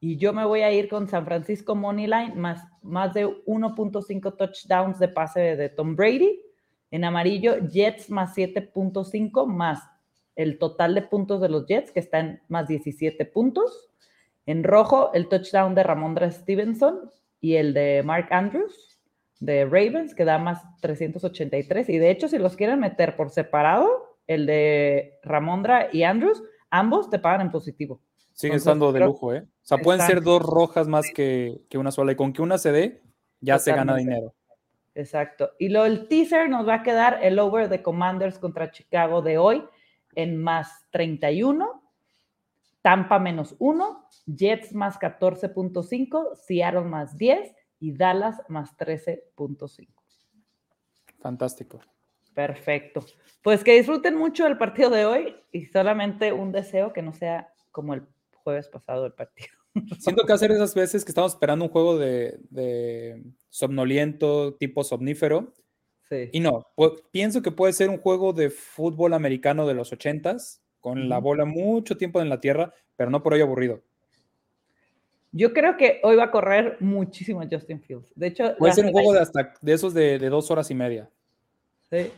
y 0.00 0.16
yo 0.16 0.32
me 0.32 0.44
voy 0.44 0.60
a 0.60 0.72
ir 0.72 0.88
con 0.88 1.08
San 1.08 1.24
Francisco 1.24 1.74
Moneyline 1.74 2.38
más, 2.38 2.64
más 2.82 3.14
de 3.14 3.26
1.5 3.26 4.36
touchdowns 4.36 4.98
de 4.98 5.08
pase 5.08 5.56
de 5.56 5.68
Tom 5.70 5.96
Brady. 5.96 6.40
En 6.90 7.04
amarillo, 7.04 7.56
Jets 7.68 8.08
más 8.08 8.36
7.5 8.36 9.46
más 9.46 9.82
el 10.38 10.56
total 10.56 10.94
de 10.94 11.02
puntos 11.02 11.40
de 11.40 11.48
los 11.48 11.66
Jets, 11.66 11.90
que 11.90 11.98
está 11.98 12.20
en 12.20 12.40
más 12.48 12.68
17 12.68 13.24
puntos. 13.26 13.90
En 14.46 14.62
rojo, 14.62 15.10
el 15.12 15.28
touchdown 15.28 15.74
de 15.74 15.82
Ramondra 15.82 16.30
Stevenson 16.30 17.10
y 17.40 17.56
el 17.56 17.74
de 17.74 18.02
Mark 18.04 18.28
Andrews 18.30 19.00
de 19.40 19.64
Ravens, 19.64 20.14
que 20.14 20.24
da 20.24 20.38
más 20.38 20.62
383. 20.80 21.88
Y 21.88 21.98
de 21.98 22.10
hecho, 22.12 22.28
si 22.28 22.38
los 22.38 22.54
quieren 22.54 22.78
meter 22.78 23.16
por 23.16 23.30
separado, 23.30 24.16
el 24.28 24.46
de 24.46 25.18
Ramondra 25.24 25.88
y 25.92 26.04
Andrews, 26.04 26.40
ambos 26.70 27.10
te 27.10 27.18
pagan 27.18 27.40
en 27.40 27.50
positivo. 27.50 28.00
Sigue 28.32 28.54
estando 28.54 28.92
de 28.92 29.00
lujo, 29.00 29.34
¿eh? 29.34 29.40
O 29.40 29.66
sea, 29.66 29.78
pueden 29.78 30.02
ser 30.02 30.22
dos 30.22 30.40
rojas 30.40 30.86
más 30.86 31.06
que, 31.12 31.62
una 31.74 31.90
sola. 31.90 32.12
Y 32.12 32.16
con 32.16 32.32
que 32.32 32.42
una 32.42 32.58
se 32.58 32.70
dé, 32.70 33.02
ya 33.40 33.58
se 33.58 33.72
gana 33.72 33.96
dinero. 33.96 34.34
Exacto. 34.94 35.50
Y 35.58 35.68
lo 35.70 35.84
el 35.84 36.06
teaser 36.06 36.48
nos 36.48 36.66
va 36.66 36.74
a 36.74 36.82
quedar 36.84 37.18
el 37.22 37.40
over 37.40 37.68
de 37.68 37.82
Commanders 37.82 38.38
contra 38.38 38.70
Chicago 38.70 39.20
de 39.20 39.38
hoy 39.38 39.64
en 40.18 40.36
más 40.36 40.84
31, 40.90 41.80
Tampa 42.82 43.20
menos 43.20 43.54
1, 43.60 44.08
Jets 44.26 44.74
más 44.74 44.98
14.5, 44.98 46.34
Seattle 46.34 46.80
más 46.80 47.16
10 47.16 47.54
y 47.78 47.92
Dallas 47.92 48.42
más 48.48 48.76
13.5. 48.76 49.86
Fantástico. 51.20 51.78
Perfecto. 52.34 53.06
Pues 53.42 53.62
que 53.62 53.74
disfruten 53.74 54.16
mucho 54.16 54.48
el 54.48 54.58
partido 54.58 54.90
de 54.90 55.06
hoy 55.06 55.36
y 55.52 55.66
solamente 55.66 56.32
un 56.32 56.50
deseo 56.50 56.92
que 56.92 57.02
no 57.02 57.12
sea 57.12 57.52
como 57.70 57.94
el 57.94 58.02
jueves 58.32 58.68
pasado 58.68 59.06
el 59.06 59.12
partido. 59.12 59.50
Siento 60.00 60.26
que 60.26 60.32
hacer 60.32 60.50
esas 60.50 60.74
veces 60.74 61.04
que 61.04 61.12
estamos 61.12 61.34
esperando 61.34 61.66
un 61.66 61.70
juego 61.70 61.96
de, 61.96 63.22
somnoliento, 63.50 64.54
tipo 64.54 64.82
somnífero. 64.82 65.54
Sí. 66.08 66.30
Y 66.32 66.40
no, 66.40 66.66
pienso 67.10 67.42
que 67.42 67.50
puede 67.50 67.72
ser 67.72 67.90
un 67.90 67.98
juego 67.98 68.32
de 68.32 68.50
fútbol 68.50 69.12
americano 69.12 69.66
de 69.66 69.74
los 69.74 69.92
ochentas, 69.92 70.62
con 70.80 71.08
la 71.08 71.18
bola 71.18 71.44
mucho 71.44 71.96
tiempo 71.96 72.20
en 72.20 72.28
la 72.28 72.40
tierra, 72.40 72.72
pero 72.96 73.10
no 73.10 73.22
por 73.22 73.34
ello 73.34 73.44
aburrido. 73.44 73.82
Yo 75.32 75.52
creo 75.52 75.76
que 75.76 76.00
hoy 76.02 76.16
va 76.16 76.24
a 76.24 76.30
correr 76.30 76.78
muchísimo 76.80 77.42
Justin 77.50 77.80
Fields. 77.80 78.12
De 78.14 78.28
hecho, 78.28 78.56
puede 78.58 78.72
ser 78.72 78.86
un 78.86 78.92
juego 78.92 79.12
de 79.12 79.20
hasta 79.20 79.54
de 79.60 79.72
esos 79.72 79.92
de, 79.92 80.18
dos 80.18 80.50
horas 80.50 80.70
y 80.70 80.74
media. 80.74 81.10
Sí. 81.90 82.10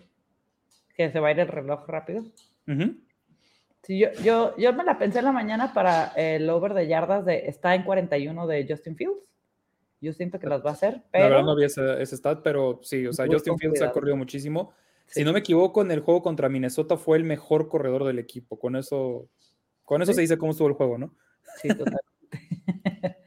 Que 0.94 1.10
se 1.10 1.18
va 1.18 1.28
a 1.28 1.30
ir 1.32 1.40
el 1.40 1.48
reloj 1.48 1.86
rápido. 1.88 2.24
Sí, 3.82 3.98
yo, 3.98 4.12
yo, 4.22 4.56
yo 4.56 4.72
me 4.72 4.84
la 4.84 4.98
pensé 4.98 5.18
en 5.18 5.24
la 5.24 5.32
mañana 5.32 5.72
para 5.72 6.12
el 6.14 6.48
over 6.48 6.74
de 6.74 6.86
yardas 6.86 7.24
de 7.24 7.48
está 7.48 7.74
en 7.74 7.82
41 7.82 8.46
de 8.46 8.66
Justin 8.68 8.94
Fields. 8.94 9.28
Yo 10.00 10.12
siento 10.12 10.38
que 10.38 10.46
las 10.46 10.64
va 10.64 10.70
a 10.70 10.72
hacer, 10.72 11.02
pero... 11.10 11.24
La 11.24 11.30
verdad 11.30 11.44
no 11.44 11.52
había 11.52 11.66
ese, 11.66 12.02
ese 12.02 12.16
stat, 12.16 12.40
pero 12.42 12.80
sí, 12.82 13.06
o 13.06 13.12
sea, 13.12 13.26
Justin 13.26 13.58
Fields 13.58 13.82
ha 13.82 13.92
corrido 13.92 14.16
muchísimo. 14.16 14.72
Si 15.06 15.24
no 15.24 15.32
me 15.32 15.40
equivoco, 15.40 15.82
en 15.82 15.90
el 15.90 16.00
juego 16.00 16.22
contra 16.22 16.48
Minnesota 16.48 16.96
fue 16.96 17.18
el 17.18 17.24
mejor 17.24 17.68
corredor 17.68 18.04
del 18.04 18.18
equipo. 18.18 18.58
Con 18.58 18.76
eso, 18.76 19.28
con 19.84 20.02
eso 20.02 20.12
se 20.12 20.20
dice 20.20 20.38
cómo 20.38 20.52
estuvo 20.52 20.68
el 20.68 20.74
juego, 20.74 20.98
¿no? 20.98 21.14
Sí, 21.60 21.68
totalmente. 21.68 22.04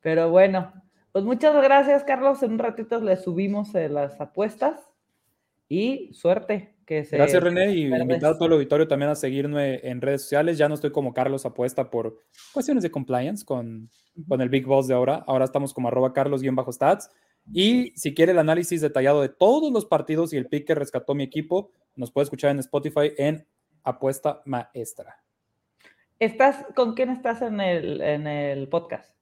pero 0.00 0.30
bueno, 0.30 0.72
pues 1.10 1.24
muchas 1.24 1.54
gracias, 1.62 2.04
Carlos. 2.04 2.42
En 2.42 2.52
un 2.52 2.58
ratito 2.58 3.00
le 3.00 3.16
subimos 3.16 3.74
eh, 3.74 3.88
las 3.88 4.20
apuestas 4.20 4.80
y 5.68 6.14
suerte. 6.14 6.71
Gracias, 6.86 7.42
René, 7.42 7.72
y 7.72 7.84
invitar 7.84 8.32
a 8.32 8.34
todo 8.34 8.46
el 8.46 8.52
auditorio 8.54 8.88
también 8.88 9.10
a 9.10 9.14
seguirme 9.14 9.80
en 9.88 10.00
redes 10.00 10.22
sociales. 10.22 10.58
Ya 10.58 10.68
no 10.68 10.74
estoy 10.74 10.90
como 10.90 11.14
Carlos 11.14 11.46
Apuesta 11.46 11.90
por 11.90 12.18
cuestiones 12.52 12.82
de 12.82 12.90
compliance 12.90 13.44
con, 13.44 13.90
con 14.28 14.40
el 14.40 14.48
Big 14.48 14.66
Boss 14.66 14.88
de 14.88 14.94
ahora. 14.94 15.24
Ahora 15.26 15.44
estamos 15.44 15.72
como 15.72 15.88
arroba 15.88 16.12
carlos-stats. 16.12 17.10
Y 17.52 17.92
si 17.96 18.14
quiere 18.14 18.32
el 18.32 18.38
análisis 18.38 18.80
detallado 18.80 19.20
de 19.20 19.28
todos 19.28 19.72
los 19.72 19.86
partidos 19.86 20.32
y 20.32 20.36
el 20.36 20.46
pick 20.46 20.66
que 20.66 20.74
rescató 20.74 21.14
mi 21.14 21.24
equipo, 21.24 21.70
nos 21.96 22.12
puede 22.12 22.24
escuchar 22.24 22.50
en 22.50 22.60
Spotify 22.60 23.12
en 23.16 23.46
Apuesta 23.82 24.42
Maestra. 24.44 25.22
¿Estás, 26.18 26.64
¿Con 26.76 26.94
quién 26.94 27.10
estás 27.10 27.42
en 27.42 27.60
el, 27.60 28.00
en 28.00 28.26
el 28.26 28.68
podcast? 28.68 29.12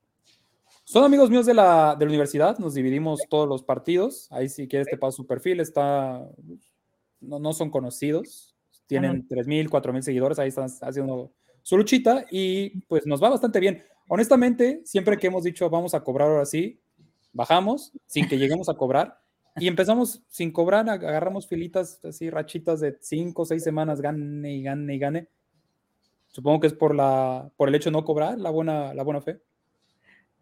Son 0.85 1.05
amigos 1.05 1.31
míos 1.31 1.47
de 1.47 1.55
la, 1.55 1.95
de 1.99 2.05
la 2.05 2.09
universidad, 2.09 2.59
nos 2.59 2.75
dividimos 2.75 3.21
todos 3.29 3.49
los 3.49 3.63
partidos. 3.63 4.31
Ahí 4.33 4.49
si 4.49 4.67
quieres 4.67 4.89
te 4.89 4.99
paso 4.99 5.19
su 5.19 5.27
perfil, 5.27 5.61
está 5.61 6.29
no, 7.21 7.53
son 7.53 7.71
conocidos, 7.71 8.57
tienen 8.87 9.27
3.000, 9.29 9.69
4.000 9.69 10.03
seguidores, 10.03 10.39
ahí 10.39 10.49
están 10.49 10.69
haciendo 10.83 11.33
su 11.63 11.77
luchita 11.77 12.27
y 12.31 12.81
pues 12.87 13.07
nos 13.07 13.23
va 13.23 13.31
bastante 13.31 13.61
bien. 13.61 13.83
Honestamente, 14.09 14.81
siempre 14.85 15.17
que 15.19 15.29
hemos 15.29 15.45
dicho 15.45 15.69
vamos 15.71 15.95
a 15.95 16.03
cobrar 16.03 16.29
ahora 16.29 16.47
sí, 16.47 16.81
bajamos 17.33 17.93
sin 18.07 18.27
que 18.27 18.39
lleguemos 18.39 18.69
a 18.69 18.75
cobrar 18.75 19.21
y 19.57 19.69
empezamos 19.69 20.23
sin 20.29 20.53
cobrar, 20.53 20.89
agarramos 20.89 21.47
filitas 21.47 22.05
así, 22.05 22.31
rachitas 22.31 22.81
de 22.81 22.97
5 23.01 23.43
o 23.43 23.45
6 23.45 23.63
semanas, 23.63 24.01
gane 24.01 24.55
y 24.55 24.63
gane 24.63 24.95
y 24.95 24.99
gane. 24.99 25.29
Supongo 26.29 26.61
que 26.61 26.69
es 26.69 26.73
por, 26.73 26.95
la, 26.95 27.51
por 27.57 27.69
el 27.69 27.75
hecho 27.75 27.91
de 27.91 27.93
no 27.93 28.05
cobrar, 28.05 28.39
la 28.39 28.51
buena, 28.51 28.95
la 28.95 29.03
buena 29.03 29.21
fe. 29.21 29.41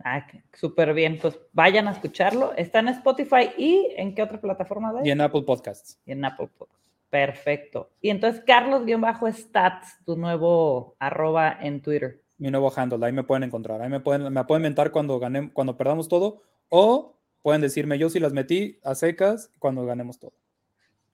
Ah, 0.04 0.26
súper 0.52 0.94
bien. 0.94 1.18
Pues 1.20 1.38
vayan 1.52 1.88
a 1.88 1.92
escucharlo. 1.92 2.54
Está 2.56 2.78
en 2.80 2.88
Spotify 2.88 3.50
y 3.56 3.94
en 3.96 4.14
qué 4.14 4.22
otra 4.22 4.40
plataforma 4.40 4.92
de? 4.92 5.08
Y 5.08 5.10
en 5.10 5.20
Apple 5.20 5.42
Podcasts. 5.42 6.00
Y 6.06 6.12
en 6.12 6.24
Apple 6.24 6.48
Podcasts. 6.56 6.78
Perfecto. 7.10 7.90
Y 8.00 8.10
entonces, 8.10 8.42
Carlos-Stats, 8.46 10.04
tu 10.04 10.16
nuevo 10.16 10.96
arroba 10.98 11.58
en 11.60 11.80
Twitter. 11.80 12.22
Mi 12.36 12.50
nuevo 12.50 12.72
handle, 12.74 13.04
ahí 13.04 13.12
me 13.12 13.24
pueden 13.24 13.44
encontrar. 13.44 13.80
Ahí 13.80 13.88
me 13.88 14.00
pueden, 14.00 14.32
me 14.32 14.44
pueden 14.44 14.62
mentar 14.62 14.92
cuando, 14.92 15.18
gané, 15.18 15.50
cuando 15.52 15.76
perdamos 15.76 16.08
todo 16.08 16.42
o 16.68 17.16
pueden 17.42 17.60
decirme 17.60 17.98
yo 17.98 18.10
si 18.10 18.20
las 18.20 18.32
metí 18.32 18.78
a 18.84 18.94
secas 18.94 19.50
cuando 19.58 19.84
ganemos 19.86 20.18
todo. 20.18 20.34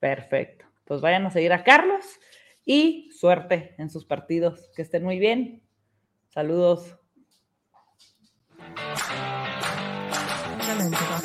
Perfecto. 0.00 0.66
Pues 0.84 1.00
vayan 1.00 1.24
a 1.24 1.30
seguir 1.30 1.52
a 1.52 1.64
Carlos 1.64 2.04
y 2.66 3.10
suerte 3.12 3.74
en 3.78 3.88
sus 3.88 4.04
partidos. 4.04 4.70
Que 4.74 4.82
estén 4.82 5.04
muy 5.04 5.18
bien. 5.18 5.62
Saludos. 6.28 6.98
Challenge 10.64 11.23